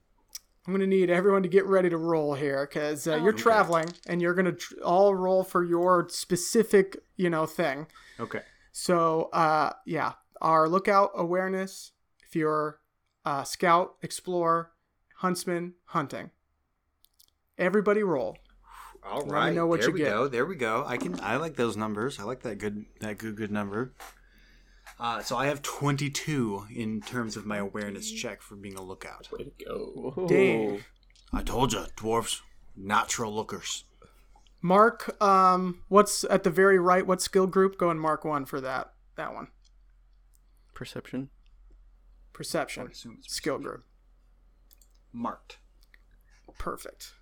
[0.67, 3.43] I'm gonna need everyone to get ready to roll here because uh, you're Okay.
[3.43, 7.87] traveling and you're gonna tr- all roll for your specific, you know, thing.
[8.19, 8.41] Okay.
[8.73, 11.93] So, uh, yeah, our lookout awareness.
[12.29, 12.79] If you're
[13.31, 14.73] uh, scout, explorer,
[15.19, 16.31] huntsman, hunting.
[17.57, 18.37] Everybody roll.
[19.05, 19.55] All Let me right.
[19.55, 20.11] know what there you we get.
[20.11, 20.29] go.
[20.29, 20.85] There we go.
[20.87, 21.19] I can.
[21.21, 22.19] I like those numbers.
[22.19, 22.85] I like that good.
[23.01, 23.37] That good.
[23.37, 23.95] Good number.
[24.99, 29.29] Uh, so I have 22 in terms of my awareness check for being a lookout.
[29.33, 30.27] Way to go.
[30.29, 30.85] Dang.
[31.33, 32.41] I told you, dwarves,
[32.77, 33.85] natural lookers.
[34.61, 37.07] Mark, um, what's at the very right?
[37.07, 37.79] What skill group?
[37.79, 38.93] Go and mark one for that.
[39.17, 39.49] That one.
[40.75, 41.31] Perception.
[42.41, 42.91] Perception.
[43.27, 43.85] Skill group.
[45.13, 45.59] Marked.
[46.57, 47.13] Perfect.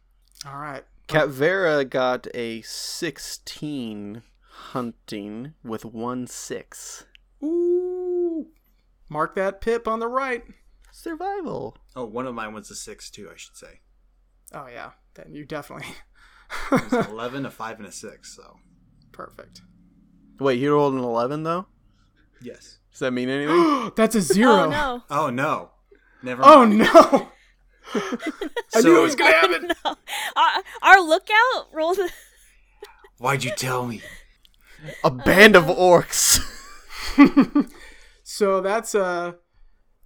[0.46, 0.84] All right.
[1.08, 7.04] Cat Vera got a 16 hunting with one six.
[7.42, 8.46] Ooh.
[9.08, 10.44] Mark that pip on the right.
[10.92, 11.76] Survival.
[11.96, 13.28] Oh, one of mine was a six too.
[13.28, 13.80] I should say.
[14.54, 14.90] Oh yeah.
[15.14, 15.88] Then you definitely.
[16.70, 18.36] It was an 11, a five, and a six.
[18.36, 18.58] So
[19.10, 19.62] Perfect.
[20.38, 21.66] Wait, you rolled an 11 though?
[22.40, 22.77] yes.
[22.92, 23.92] Does that mean anything?
[23.96, 24.64] That's a zero.
[24.64, 25.02] Oh no.
[25.10, 25.70] Oh no.
[26.22, 26.42] Never.
[26.44, 26.78] Oh mind.
[26.78, 27.28] no.
[27.94, 29.70] I So- knew it was gonna happen.
[29.84, 29.96] no.
[30.36, 31.98] Our, our lookout rolled.
[33.18, 34.02] Why'd you tell me?
[35.02, 36.38] a band of orcs.
[38.22, 39.36] So that's a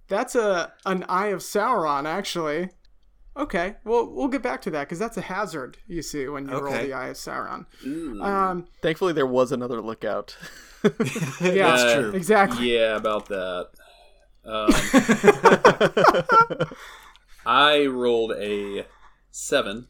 [0.07, 2.69] that's a an eye of Sauron actually.
[3.35, 6.57] Okay, well we'll get back to that because that's a hazard you see when you
[6.59, 7.65] roll the eye of Sauron.
[8.21, 10.37] Um, Thankfully, there was another lookout.
[11.41, 12.11] yeah, Uh, true.
[12.11, 12.75] exactly.
[12.75, 13.69] Yeah, about that.
[14.45, 14.69] Um,
[17.45, 18.85] I rolled a
[19.31, 19.87] seven,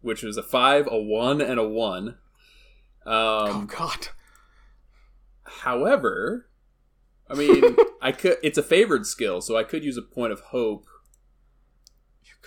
[0.00, 2.16] which was a five, a one, and a one.
[3.06, 4.08] Oh Um, God.
[5.44, 6.48] however,
[7.28, 8.38] I mean, I could.
[8.42, 10.86] It's a favored skill, so I could use a point of hope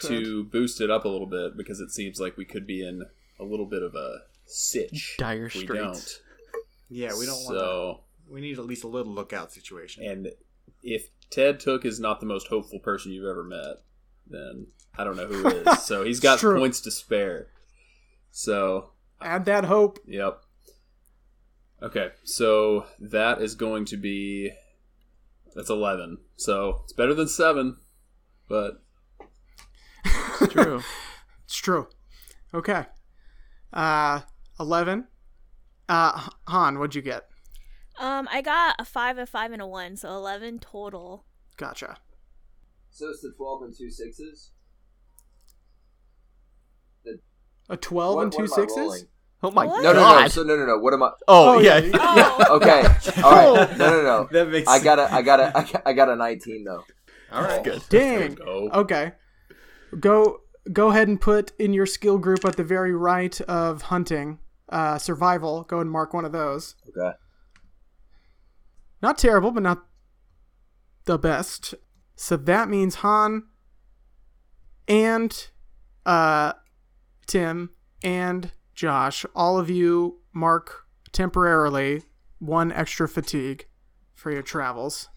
[0.01, 3.03] to boost it up a little bit because it seems like we could be in
[3.39, 5.15] a little bit of a sitch.
[5.17, 6.19] Dire if we straits.
[6.89, 7.57] Yeah, we don't want.
[7.59, 10.03] So, We need at least a little lookout situation.
[10.03, 10.31] and
[10.83, 13.81] if Ted Took is not the most hopeful person you've ever met,
[14.29, 14.67] then
[14.97, 15.83] I don't know who is.
[15.83, 16.57] So he's got true.
[16.57, 17.47] points to spare.
[18.31, 18.91] So
[19.21, 19.99] Add that hope.
[20.07, 20.39] Yep.
[21.81, 24.51] Okay, so that is going to be
[25.55, 26.17] that's eleven.
[26.35, 27.77] So it's better than seven,
[28.47, 28.86] but It's
[30.49, 30.81] true.
[31.45, 31.87] It's true.
[32.53, 32.85] Okay.
[33.71, 34.19] Uh,
[34.59, 35.07] 11.
[35.87, 37.23] Uh, Han, what'd you get?
[37.99, 41.25] Um, I got a five, a five, and a one, so eleven total.
[41.55, 41.97] Gotcha.
[42.91, 44.51] So it's the twelve and two sixes.
[47.69, 49.05] A 12 What- and two what am I sixes?
[49.43, 49.83] Oh my What?
[49.83, 50.27] No, no, no.
[50.29, 50.77] So no, no, no.
[50.79, 51.11] What am I?
[51.27, 51.77] Oh, Oh, yeah.
[51.79, 51.91] yeah.
[51.95, 52.81] Oh, Okay.
[53.23, 53.77] All right.
[53.77, 54.27] No, no, no.
[54.31, 54.67] that makes.
[54.67, 56.83] I got a, I got a, I got- I got a nineteen though.
[57.31, 57.63] All right.
[57.63, 57.83] Good.
[57.89, 58.33] Dang.
[58.35, 58.69] go.
[58.73, 59.11] Okay.
[59.99, 64.39] Go go ahead and put in your skill group at the very right of hunting,
[64.69, 65.63] uh, survival.
[65.63, 66.75] Go and mark one of those.
[66.89, 67.15] Okay.
[69.01, 69.85] Not terrible, but not
[71.05, 71.73] the best.
[72.15, 73.43] So that means Han
[74.87, 75.47] and
[76.05, 76.53] uh,
[77.27, 77.71] Tim
[78.03, 82.03] and Josh, all of you mark temporarily
[82.39, 83.67] one extra fatigue
[84.13, 85.09] for your travels.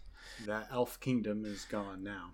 [0.46, 2.32] That elf kingdom is gone now.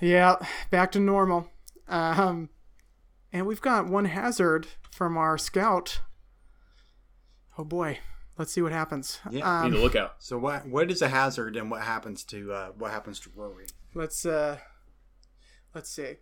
[0.00, 0.36] Yeah,
[0.70, 1.50] back to normal.
[1.88, 2.50] Um,
[3.32, 6.00] and we've got one hazard from our scout.
[7.56, 7.98] Oh boy,
[8.36, 9.20] let's see what happens.
[9.30, 10.16] Yeah, Need um, to look out.
[10.18, 10.66] So what?
[10.66, 13.66] What is a hazard, and what happens to uh, what happens to Rory?
[13.94, 14.58] let's uh,
[15.74, 16.14] let's see.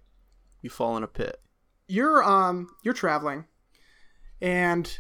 [0.63, 1.41] You fall in a pit.
[1.89, 3.45] You're um, you're traveling,
[4.41, 4.99] and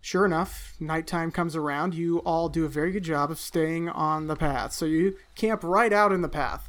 [0.00, 1.94] sure enough, nighttime comes around.
[1.94, 4.72] You all do a very good job of staying on the path.
[4.72, 6.68] So you camp right out in the path.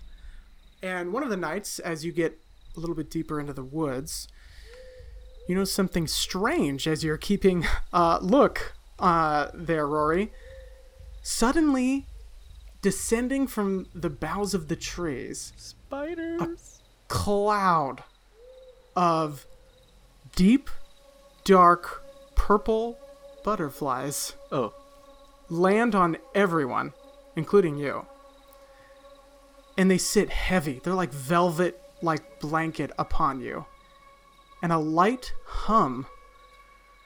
[0.83, 2.39] And one of the nights, as you get
[2.75, 4.27] a little bit deeper into the woods,
[5.47, 10.31] you know something strange as you're keeping uh, look uh, there, Rory.
[11.23, 12.07] Suddenly,
[12.81, 16.41] descending from the boughs of the trees, Spiders.
[16.41, 18.03] a cloud
[18.95, 19.45] of
[20.35, 20.69] deep,
[21.43, 22.03] dark,
[22.35, 22.97] purple
[23.43, 24.73] butterflies Oh,
[25.49, 26.93] land on everyone,
[27.35, 28.05] including you.
[29.77, 30.79] And they sit heavy.
[30.83, 33.65] They're like velvet like blanket upon you.
[34.61, 36.05] And a light hum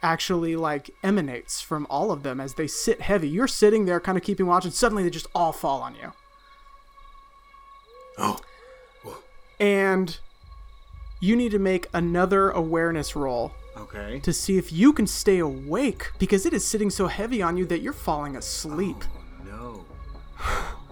[0.01, 3.27] actually like emanates from all of them as they sit heavy.
[3.27, 6.13] You're sitting there kind of keeping watch and suddenly they just all fall on you.
[8.17, 8.39] Oh,
[9.59, 10.17] And
[11.19, 14.19] you need to make another awareness roll okay.
[14.19, 17.65] to see if you can stay awake because it is sitting so heavy on you
[17.65, 19.03] that you're falling asleep.
[19.03, 19.85] Oh,
[20.39, 20.65] no,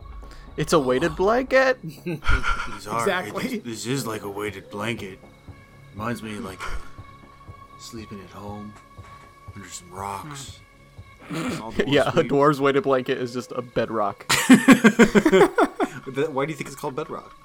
[0.57, 1.79] it's a weighted blanket.
[1.81, 3.45] These are, Exactly.
[3.55, 5.19] it- this is like a weighted blanket.
[5.93, 6.59] Reminds me like
[7.79, 8.73] sleeping at home
[9.55, 10.59] under some rocks.
[11.31, 14.25] All dwarves yeah, a dwarf's weighted blanket is just a bedrock.
[16.31, 17.35] Why do you think it's called bedrock?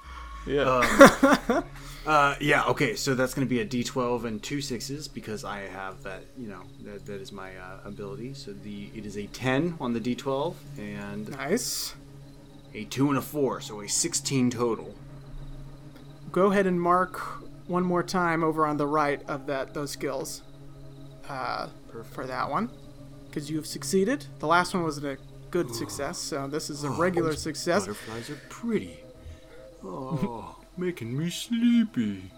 [0.46, 1.62] Yeah.
[2.06, 2.64] Uh, yeah.
[2.64, 6.22] Okay, so that's going to be a D12 and two sixes because I have that.
[6.38, 8.32] You know, that, that is my uh, ability.
[8.32, 11.94] So the it is a 10 on the D12 and Nice.
[12.74, 14.94] A two and a four, so a 16 total.
[16.30, 17.20] Go ahead and mark
[17.66, 20.42] one more time over on the right of that those skills
[21.28, 21.68] uh,
[22.12, 22.70] for that one
[23.28, 24.26] because you've succeeded.
[24.38, 25.16] The last one was a
[25.50, 27.82] good success, so this is a regular success.
[27.82, 29.00] Butterflies are pretty.
[29.80, 32.32] Oh, making me sleepy.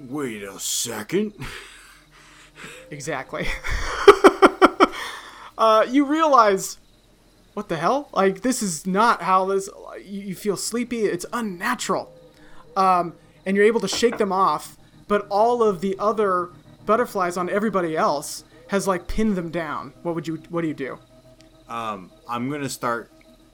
[0.00, 1.32] Wait a second.
[2.90, 3.46] Exactly.
[5.56, 6.78] uh, you realize,
[7.54, 8.08] what the hell?
[8.12, 9.68] Like this is not how this.
[10.04, 11.04] You, feel sleepy.
[11.04, 12.12] It's unnatural.
[12.76, 14.76] Um, and you're able to shake them off,
[15.08, 16.50] but all of the other
[16.86, 19.92] butterflies on everybody else has like pinned them down.
[20.02, 20.36] What would you?
[20.48, 20.98] What do you do?
[21.68, 23.10] Um, I'm gonna start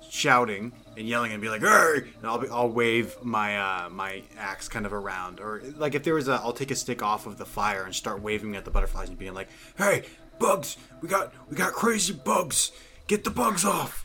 [0.09, 4.23] shouting and yelling and be like, "Hey!" and I'll be, I'll wave my uh, my
[4.39, 7.27] axe kind of around, or like if there was a, I'll take a stick off
[7.27, 10.05] of the fire and start waving at the butterflies and being like, Hey,
[10.39, 10.77] bugs!
[11.01, 12.73] We got we got crazy bugs.
[13.09, 14.05] Get the bugs off.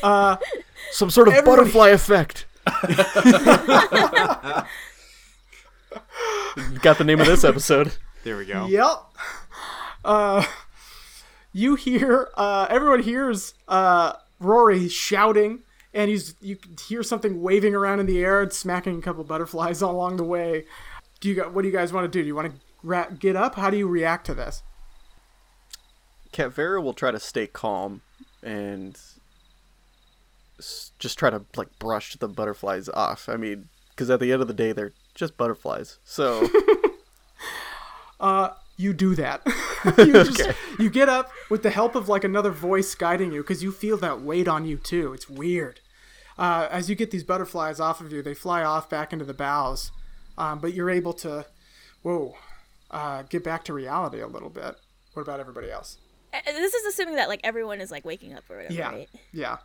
[0.92, 2.46] Some sort of Everybody- butterfly effect.
[6.82, 7.92] Got the name of this episode.
[8.24, 9.04] "There we go." Yep.
[10.04, 10.44] Uh,
[11.52, 15.60] you hear uh, everyone hears uh, Rory shouting,
[15.94, 19.24] and he's you can hear something waving around in the air and smacking a couple
[19.24, 20.64] butterflies along the way.
[21.20, 22.22] Do you got what do you guys want to do?
[22.22, 23.54] Do you want to ra- get up?
[23.54, 24.62] How do you react to this?
[26.32, 28.02] Cat Vera will try to stay calm
[28.42, 28.98] and
[30.58, 33.28] s- just try to like brush the butterflies off.
[33.28, 35.98] I mean, because at the end of the day, they're just butterflies.
[36.04, 36.48] So
[38.20, 39.42] Uh, you do that.
[39.98, 40.54] you just Okay.
[40.78, 43.96] you get up with the help of like another voice guiding you because you feel
[43.98, 45.12] that weight on you too.
[45.12, 45.80] It's weird.
[46.36, 49.34] Uh, as you get these butterflies off of you, they fly off back into the
[49.34, 49.90] boughs,
[50.36, 51.46] um, but you're able to,
[52.02, 52.36] whoa,
[52.92, 54.76] uh, get back to reality a little bit.
[55.14, 55.98] What about everybody else?
[56.32, 59.08] Uh, This is assuming that like everyone is like waking up or whatever, Yeah, right?
[59.32, 59.56] yeah.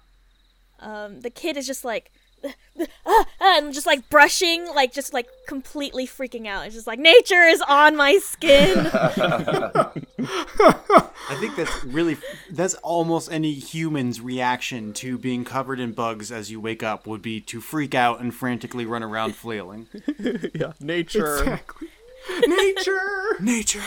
[0.79, 2.11] Um, the kid is just like,
[2.45, 3.25] ah, ah,
[3.57, 6.65] and just like brushing, like just like completely freaking out.
[6.65, 8.77] It's just like nature is on my skin.
[11.29, 12.17] I think that's really
[12.51, 17.21] that's almost any human's reaction to being covered in bugs as you wake up would
[17.21, 19.87] be to freak out and frantically run around flailing.
[20.53, 21.37] yeah, nature.
[21.37, 21.87] Exactly.
[22.47, 23.81] Nature, Nature.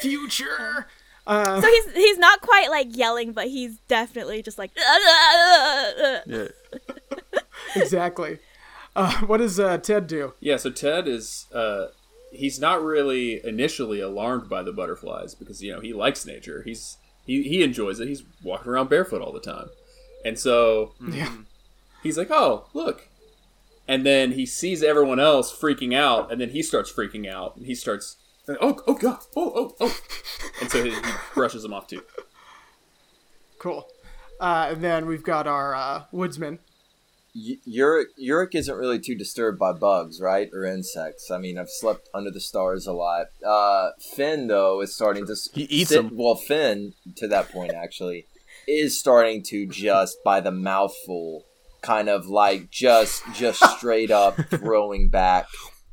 [0.00, 0.86] Future.
[1.26, 4.70] Uh, so he's he's not quite like yelling, but he's definitely just like.
[4.78, 6.48] "Ah, Yeah.
[7.76, 8.38] exactly.
[8.96, 10.34] Uh, what does uh, Ted do?
[10.40, 11.86] Yeah, so Ted is uh
[12.32, 16.62] he's not really initially alarmed by the butterflies because you know he likes nature.
[16.64, 16.96] He's
[17.26, 18.08] he, he enjoys it.
[18.08, 19.68] He's walking around barefoot all the time.
[20.24, 21.32] And so Yeah.
[22.02, 23.08] he's like, "Oh, look."
[23.86, 27.64] And then he sees everyone else freaking out and then he starts freaking out and
[27.64, 28.16] he starts
[28.60, 29.18] oh oh god.
[29.36, 29.96] Oh oh oh.
[30.60, 30.96] And so he, he
[31.34, 32.02] brushes them off too.
[33.58, 33.86] Cool.
[34.40, 36.58] Uh, and then we've got our uh, woodsman.
[37.34, 41.30] Y- Yurik, Yurik isn't really too disturbed by bugs, right, or insects.
[41.30, 43.26] I mean, I've slept under the stars a lot.
[43.46, 46.10] Uh, Finn, though, is starting to s- He eats sit- 'em.
[46.16, 48.26] Well, Finn, to that point, actually,
[48.66, 51.44] is starting to just by the mouthful,
[51.82, 55.46] kind of like just just straight up throwing back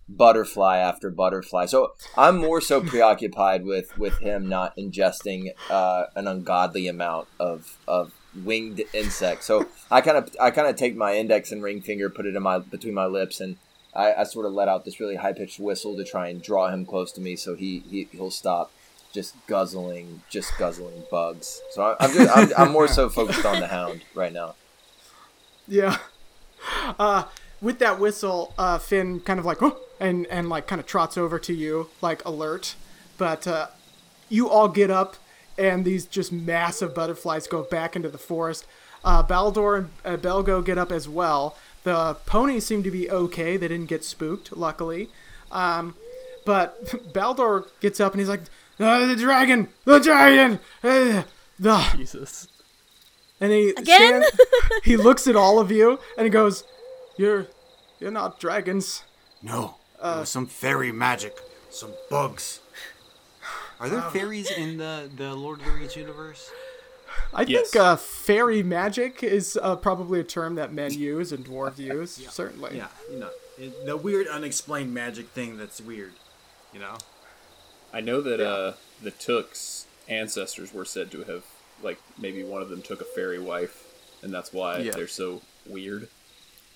[0.07, 1.65] butterfly after butterfly.
[1.65, 7.77] So I'm more so preoccupied with with him not ingesting uh, an ungodly amount of
[7.87, 9.45] of winged insects.
[9.45, 12.35] So I kind of I kind of take my index and ring finger, put it
[12.35, 13.57] in my between my lips, and
[13.93, 16.69] I, I sort of let out this really high pitched whistle to try and draw
[16.69, 18.71] him close to me, so he, he he'll stop
[19.13, 21.61] just guzzling just guzzling bugs.
[21.71, 24.55] So I, I'm, just, I'm I'm more so focused on the hound right now.
[25.67, 25.97] Yeah.
[26.97, 27.25] Uh,
[27.61, 31.17] with that whistle, uh, Finn kind of like, oh, and and like kind of trots
[31.17, 32.75] over to you, like alert.
[33.17, 33.67] But uh,
[34.29, 35.15] you all get up,
[35.57, 38.65] and these just massive butterflies go back into the forest.
[39.03, 41.57] Uh, Baldor and uh, Belgo get up as well.
[41.83, 45.09] The ponies seem to be okay; they didn't get spooked, luckily.
[45.51, 45.95] Um,
[46.45, 46.83] but
[47.13, 48.41] Baldor gets up and he's like,
[48.79, 51.23] uh, "The dragon, the dragon!" Uh,
[51.59, 52.47] the Jesus.
[53.39, 54.23] and he Again?
[54.23, 54.25] stand-
[54.83, 56.63] he looks at all of you and he goes,
[57.15, 57.47] "You're,
[57.99, 59.03] you're not dragons."
[59.43, 61.37] No, it was some fairy magic,
[61.69, 62.59] some bugs.
[63.79, 66.49] Are there fairies in the the Lord of the Rings universe?
[67.33, 67.71] I Yes.
[67.71, 72.11] think uh, fairy magic is uh, probably a term that men use and dwarves use.
[72.29, 72.77] Certainly.
[72.77, 76.13] Yeah, you know, it, the weird unexplained magic thing that's weird.
[76.73, 76.97] You know.
[77.93, 81.45] I know that uh, the Took's ancestors were said to have,
[81.81, 83.85] like, maybe one of them took a fairy wife,
[84.21, 84.91] and that's why Yeah.
[84.91, 86.09] they're so weird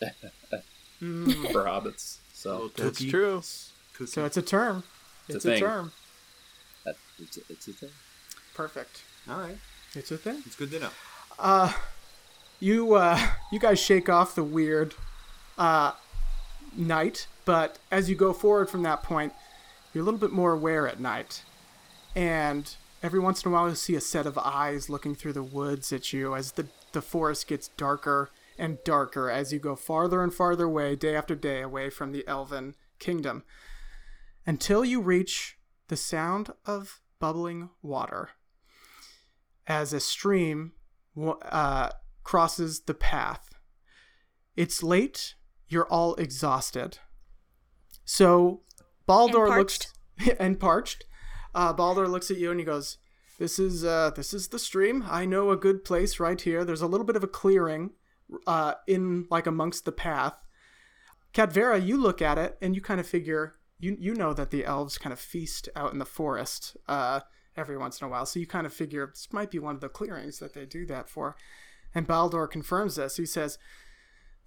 [1.02, 1.52] Mm.
[1.52, 2.18] for hobbits.
[2.40, 3.10] So That's Tookie.
[3.12, 3.42] true.
[3.96, 4.10] Cookie.
[4.12, 4.84] So it's a term.
[5.28, 5.60] It's a It's, a, thing.
[5.60, 5.92] term.
[6.86, 7.90] That, it's, a- it's a thing.
[8.56, 9.02] Perfect.
[9.30, 9.58] all right.
[9.94, 10.42] It's a thing.
[10.46, 10.90] It's good to know.
[11.38, 11.74] Uh,
[12.62, 13.20] you uh,
[13.52, 14.94] you guys shake off the weird
[15.58, 15.92] uh,
[16.78, 19.34] night, but as you go forward from that point,
[19.94, 21.44] you're a little bit more aware at night,
[22.16, 25.44] and every once in a while you see a set of eyes looking through the
[25.44, 28.30] woods at you as the the forest gets darker
[28.60, 32.28] and darker as you go farther and farther away, day after day, away from the
[32.28, 33.44] elven kingdom,
[34.46, 35.58] until you reach
[35.88, 38.30] the sound of bubbling water
[39.68, 40.74] as a stream
[41.44, 41.90] uh,
[42.24, 43.50] crosses the path.
[44.56, 45.36] It's late.
[45.68, 46.98] You're all exhausted.
[48.04, 48.62] So
[49.06, 49.94] Baldur And looks
[50.40, 51.06] and parched.
[51.54, 52.98] Uh, Baldur looks at you and he goes,
[53.38, 55.04] "This is uh, this is the stream.
[55.08, 56.66] I know a good place right here.
[56.66, 57.92] There's a little bit of a clearing
[58.48, 60.34] uh, in like amongst the path.
[61.34, 64.66] Cadvera, you look at it and you kind of figure you you know that the
[64.66, 67.22] elves kind of feast out in the forest uh,
[67.56, 68.26] every once in a while.
[68.26, 70.86] So you kind of figure this might be one of the clearings that they do
[70.88, 71.36] that for.
[71.96, 73.18] And Baldur confirms this.
[73.18, 73.58] He says,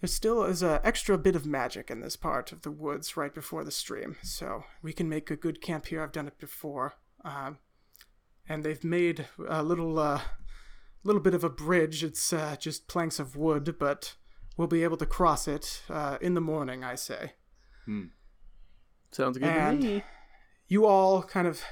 [0.00, 3.34] "There still is an extra bit of magic in this part of the woods right
[3.34, 6.02] before the stream, so we can make a good camp here.
[6.02, 7.58] I've done it before." Um,
[8.48, 10.20] and they've made a little uh,
[11.04, 12.02] little bit of a bridge.
[12.04, 14.14] It's uh, just planks of wood, but
[14.56, 16.84] we'll be able to cross it uh, in the morning.
[16.84, 17.32] I say.
[19.10, 20.04] Sounds good to me.
[20.68, 21.62] you all kind of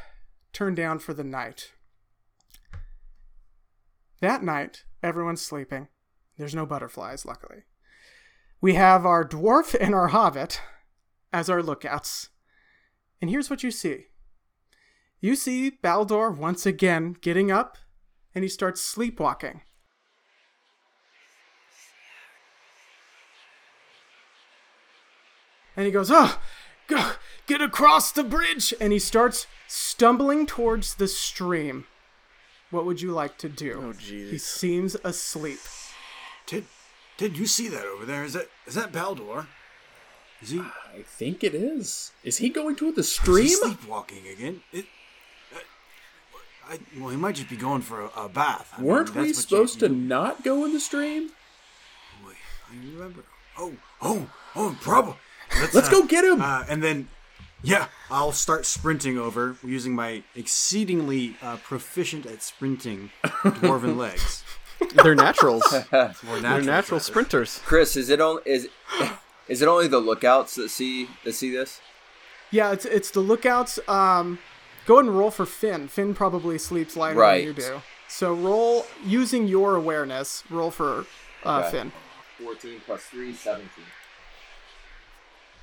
[0.53, 1.73] turn down for the night.
[4.21, 5.89] That night, everyone's sleeping.
[6.37, 7.65] There's no butterflies, luckily.
[8.61, 10.61] we have our dwarf and our hobbit
[11.33, 12.29] as our lookouts.
[13.21, 14.07] And here's what you see
[15.21, 17.77] you see Baldor once again getting up,
[18.35, 19.63] and he starts sleepwalking.
[25.77, 26.39] And he goes, Oh,
[26.89, 27.13] go,
[27.47, 28.75] get across the bridge!
[28.81, 31.87] And he starts stumbling towards the stream.
[32.71, 33.83] What would you like to do?
[33.89, 34.31] Oh, Jesus.
[34.31, 35.59] He seems asleep.
[36.47, 36.67] Did,
[37.17, 38.25] Ted, you see that over there?
[38.25, 39.47] Is that is that Baldor?
[40.43, 42.13] Is he, I think it is.
[42.25, 43.49] Is he going to the is he stream?
[43.49, 44.63] sleepwalking again?
[44.73, 44.87] It,
[46.71, 48.73] I, well, he might just be going for a, a bath.
[48.79, 51.31] I Weren't that's we what you- supposed to you- not go in the stream?
[52.27, 52.37] Wait,
[52.71, 53.25] I remember.
[53.59, 55.15] Oh, oh, oh, probably.
[55.59, 56.41] Let's, Let's uh, go get him.
[56.41, 57.09] Uh, and then,
[57.63, 64.45] yeah, I'll start sprinting over using my exceedingly uh, proficient at sprinting dwarven legs.
[65.03, 65.65] They're naturals.
[65.93, 67.61] More They're natural natural sprinters.
[67.65, 68.69] Chris, is it only is
[69.49, 71.81] is it only the lookouts that see that see this?
[72.51, 73.79] Yeah, it's it's the lookouts.
[73.89, 74.39] Um,
[74.87, 75.89] go ahead and roll for Finn.
[75.89, 77.39] Finn probably sleeps lighter Right.
[77.39, 77.83] than you do.
[78.09, 80.43] So roll using your awareness.
[80.51, 81.07] Roll for
[81.45, 81.71] uh, Okay.
[81.71, 81.93] Finn.
[82.43, 83.69] 14 plus 3, 17.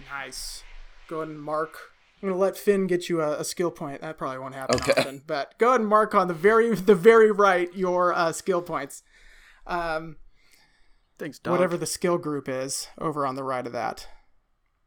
[0.10, 0.64] Nice.
[1.08, 1.78] Go ahead and mark.
[2.22, 4.02] I'm gonna let Finn get you a, a skill point.
[4.02, 4.94] That probably won't happen Okay.
[4.98, 8.62] often, but go ahead and mark on the very the very right your uh, skill
[8.62, 9.04] points.
[9.68, 10.18] Um,
[11.20, 11.52] Thanks, dog.
[11.52, 14.08] whatever the skill group is over on the right of that.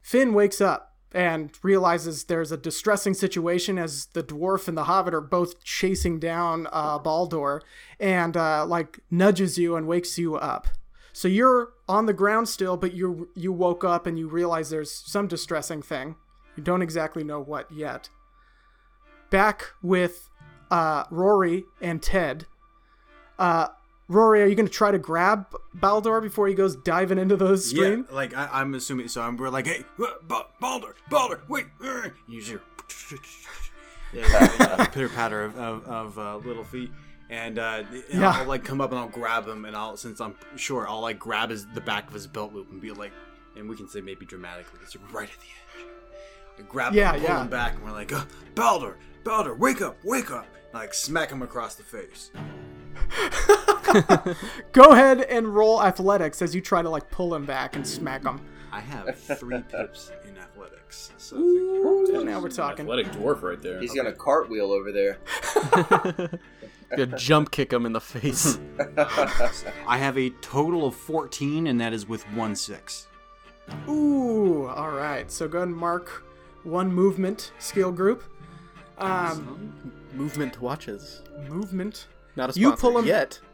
[0.02, 5.14] Finn wakes up and realizes there's a distressing situation as the dwarf and the hobbit
[5.14, 7.62] are both chasing down uh, Baldur
[7.98, 10.68] and uh, like nudges you and wakes you up.
[11.12, 14.92] So you're on the ground still, but you you woke up and you realize there's
[14.92, 16.14] some distressing thing.
[16.56, 18.08] You don't exactly know what yet.
[19.30, 20.30] Back with
[20.70, 22.46] uh, Rory and Ted.
[23.38, 23.68] Uh,
[24.11, 27.56] Rory, are you going to try to grab Baldur before he goes diving into the
[27.56, 28.06] stream?
[28.08, 29.06] Yeah, like I, I'm assuming.
[29.06, 31.66] So I'm, we're like, hey, uh, Baldur, Baldur, wait.
[31.80, 32.61] uh," You hear
[34.12, 36.90] yeah, pitter patter of, of, of uh, little feet,
[37.30, 38.30] and, uh, and Yeah.
[38.32, 41.20] I'll like come up and I'll grab him, and I'll since I'm sure I'll like
[41.20, 43.12] grab his the back of his belt loop and be like,
[43.56, 45.86] and we can say maybe dramatically, it's right at the edge.
[46.58, 47.42] I grab him, pull yeah.
[47.42, 48.24] him back, and we're like, uh,
[48.56, 50.46] Baldur, Baldur, wake up, wake up!
[50.72, 52.32] And, like smack him across the face.
[54.72, 58.24] Go ahead and roll athletics as you try to like pull him back and smack
[58.24, 58.40] him.
[58.72, 62.84] I have three pips in athletics, so now we're talking.
[62.84, 63.80] Athletic dwarf right there.
[63.80, 65.18] He's gonna cartwheel over there.
[66.96, 68.59] You jump kick him in the face.
[69.86, 73.07] I have a total of 14, and that is with one six.
[73.88, 75.30] Ooh, all right.
[75.30, 76.24] So go ahead and mark
[76.64, 78.24] one movement skill group.
[78.98, 79.72] Um,
[80.14, 81.22] Movement watches.
[81.48, 82.09] movement.
[82.36, 83.40] Not a You pull him- yet.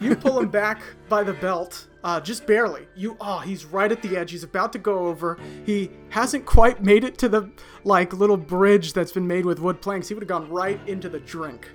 [0.00, 2.88] You pull him back by the belt, uh, just barely.
[2.96, 4.32] You, oh, he's right at the edge.
[4.32, 5.38] He's about to go over.
[5.64, 7.50] He hasn't quite made it to the
[7.84, 10.08] like little bridge that's been made with wood planks.
[10.08, 11.70] He would have gone right into the drink.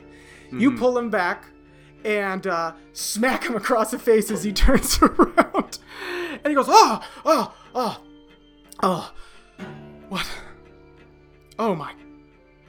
[0.52, 0.80] You mm-hmm.
[0.80, 1.46] pull him back
[2.04, 5.80] and uh, smack him across the face as he turns around,
[6.32, 8.04] and he goes, "Oh, oh, oh,
[8.84, 9.14] oh,
[10.10, 10.28] what?
[11.58, 11.94] Oh my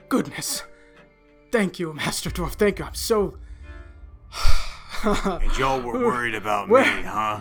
[0.08, 0.62] goodness!
[1.50, 2.52] Thank you, Master Dwarf.
[2.52, 2.86] Thank you.
[2.86, 3.36] I'm so."
[5.02, 7.40] And y'all were worried about me, huh?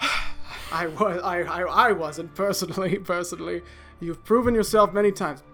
[0.72, 3.62] I was I, I I wasn't personally personally.
[4.00, 5.44] You've proven yourself many times.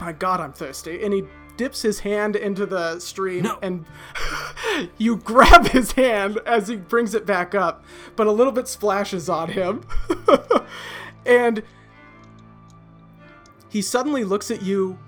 [0.00, 1.02] My God, I'm thirsty.
[1.02, 1.24] And he
[1.56, 3.58] dips his hand into the stream, No.
[3.60, 3.84] and
[4.98, 7.84] you grab his hand as he brings it back up,
[8.14, 9.82] but a little bit splashes on him,
[11.26, 11.62] and
[13.68, 14.98] he suddenly looks at you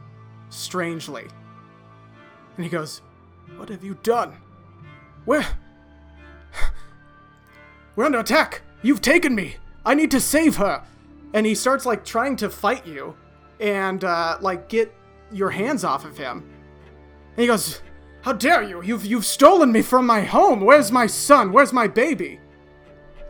[0.51, 1.29] strangely,
[2.57, 3.03] and he goes,
[3.57, 4.37] "What have you done?
[5.25, 5.47] Where?"
[7.97, 8.63] We're under attack!
[8.83, 9.57] You've taken me!
[9.85, 10.83] I need to save her!
[11.33, 13.17] And he starts like trying to fight you
[13.61, 14.93] and uh, like get
[15.33, 16.39] your hands off of him.
[17.31, 17.83] And he goes,
[18.23, 18.83] How dare you?
[18.83, 20.61] You've you've stolen me from my home!
[20.61, 21.53] Where's my son?
[21.53, 22.41] Where's my baby?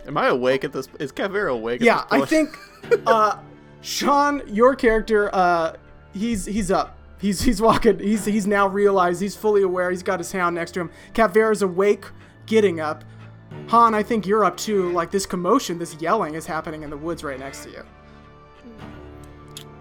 [0.06, 0.88] Am I awake at this?
[0.98, 1.80] Is Kavera awake?
[1.80, 2.56] At Yeah, I think
[3.06, 3.38] uh
[3.80, 5.76] Sean, your character, uh
[6.12, 6.98] he's he's up.
[7.18, 7.98] He's he's walking.
[7.98, 9.90] He's he's now realized he's fully aware.
[9.90, 10.90] He's got his hound next to him.
[11.14, 12.06] Capvera's awake,
[12.46, 13.04] getting up.
[13.68, 14.90] Han, I think you're up too.
[14.92, 17.82] Like this commotion, this yelling is happening in the woods right next to you.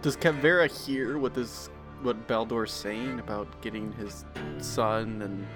[0.02, 1.70] Does Kavera hear what this
[2.02, 4.26] what Baldor's saying about getting his
[4.60, 5.48] son and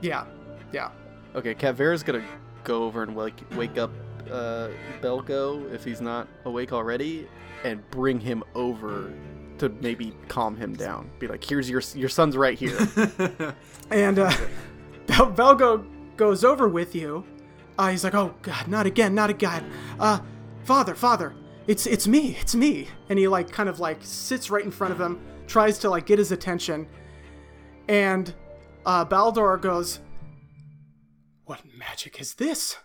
[0.00, 0.24] Yeah,
[0.72, 0.90] yeah.
[1.34, 2.24] Okay, Kavera's gonna
[2.64, 3.90] go over and wake wake up
[4.30, 4.68] uh,
[5.00, 7.28] Belgo if he's not awake already,
[7.64, 9.12] and bring him over
[9.58, 11.10] to maybe calm him down.
[11.18, 12.78] Be like, "Here's your your son's right here."
[13.90, 14.30] And uh,
[16.16, 17.24] goes over with you.
[17.78, 20.20] Uh, he's like, "Oh God, not again, not again." Uh,
[20.64, 21.34] father, father,
[21.66, 22.88] it's it's me, it's me.
[23.08, 26.04] And he like kind of like sits right in front of him, tries to like
[26.06, 26.86] get his attention,
[27.88, 28.34] and
[28.84, 30.00] uh, Baldur goes,
[31.46, 32.76] "What magic is this?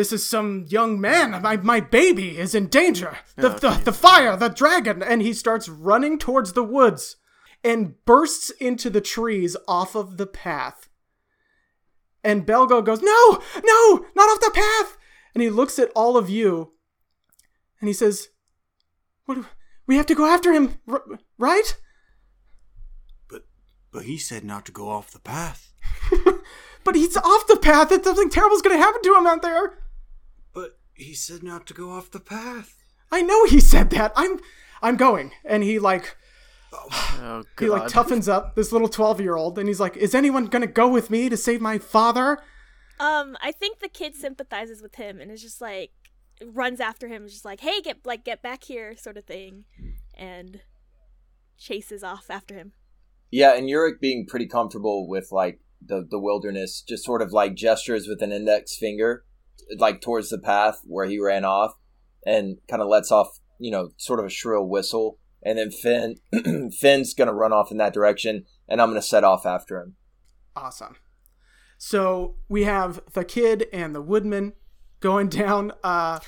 [0.00, 1.42] This is some young man.
[1.42, 3.18] My my baby is in danger.
[3.36, 7.16] The Oh, the, the fire, the dragon." And he starts running towards the woods,
[7.62, 10.88] and bursts into the trees off of the path.
[12.24, 14.96] And Belgo goes, No, no, not off the path.
[15.34, 16.72] And he looks at all of you
[17.78, 18.28] and he says,
[19.26, 19.36] What
[19.86, 21.04] we have to go after him, r-
[21.36, 21.76] right?
[23.28, 23.42] But
[23.92, 25.74] but he said not to go off the path.
[26.84, 27.90] But he's off the path.
[27.90, 29.78] That something terrible's gonna happen to him out there.
[31.00, 32.76] But he said not to go off the path.
[33.10, 34.12] I know he said that.
[34.16, 34.38] I'm
[34.82, 35.32] I'm going.
[35.46, 36.14] And he like
[36.74, 37.46] Oh god.
[37.58, 40.66] he like toughens up this little 12 year old and he's like, Is anyone gonna
[40.66, 42.40] go with me to save my father?
[42.98, 45.92] Um, I think the kid sympathizes with him and is just like
[46.44, 49.64] runs after him, just like, "Hey, get like get back here," sort of thing,
[50.12, 50.60] and
[51.56, 52.72] chases off after him.
[53.30, 57.54] Yeah, and Yurik being pretty comfortable with like the the wilderness, just sort of like
[57.54, 59.24] gestures with an index finger,
[59.78, 61.74] like towards the path where he ran off,
[62.24, 65.18] and kind of lets off, you know, sort of a shrill whistle.
[65.42, 66.16] And then Finn,
[66.78, 69.96] Finn's gonna run off in that direction, and I'm gonna set off after him.
[70.54, 70.96] Awesome.
[71.78, 74.52] So we have the kid and the woodman
[75.00, 75.72] going down.
[75.82, 76.20] Uh,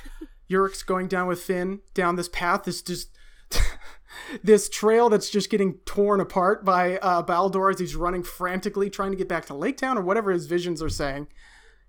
[0.50, 2.64] Yurik's going down with Finn down this path.
[2.64, 3.10] This just
[4.42, 9.10] this trail that's just getting torn apart by uh, Baldur as he's running frantically, trying
[9.10, 11.28] to get back to Lake Town or whatever his visions are saying.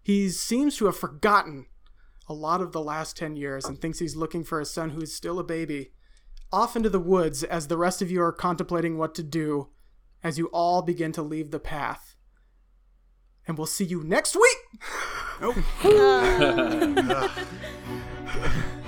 [0.04, 1.68] He seems to have forgotten
[2.28, 5.02] a lot of the last ten years and thinks he's looking for his son who
[5.02, 5.92] is still a baby.
[6.52, 9.70] Off into the woods as the rest of you are contemplating what to do
[10.24, 12.16] as you all begin to leave the path
[13.48, 14.58] and we'll see you next week.
[15.42, 15.54] Uh,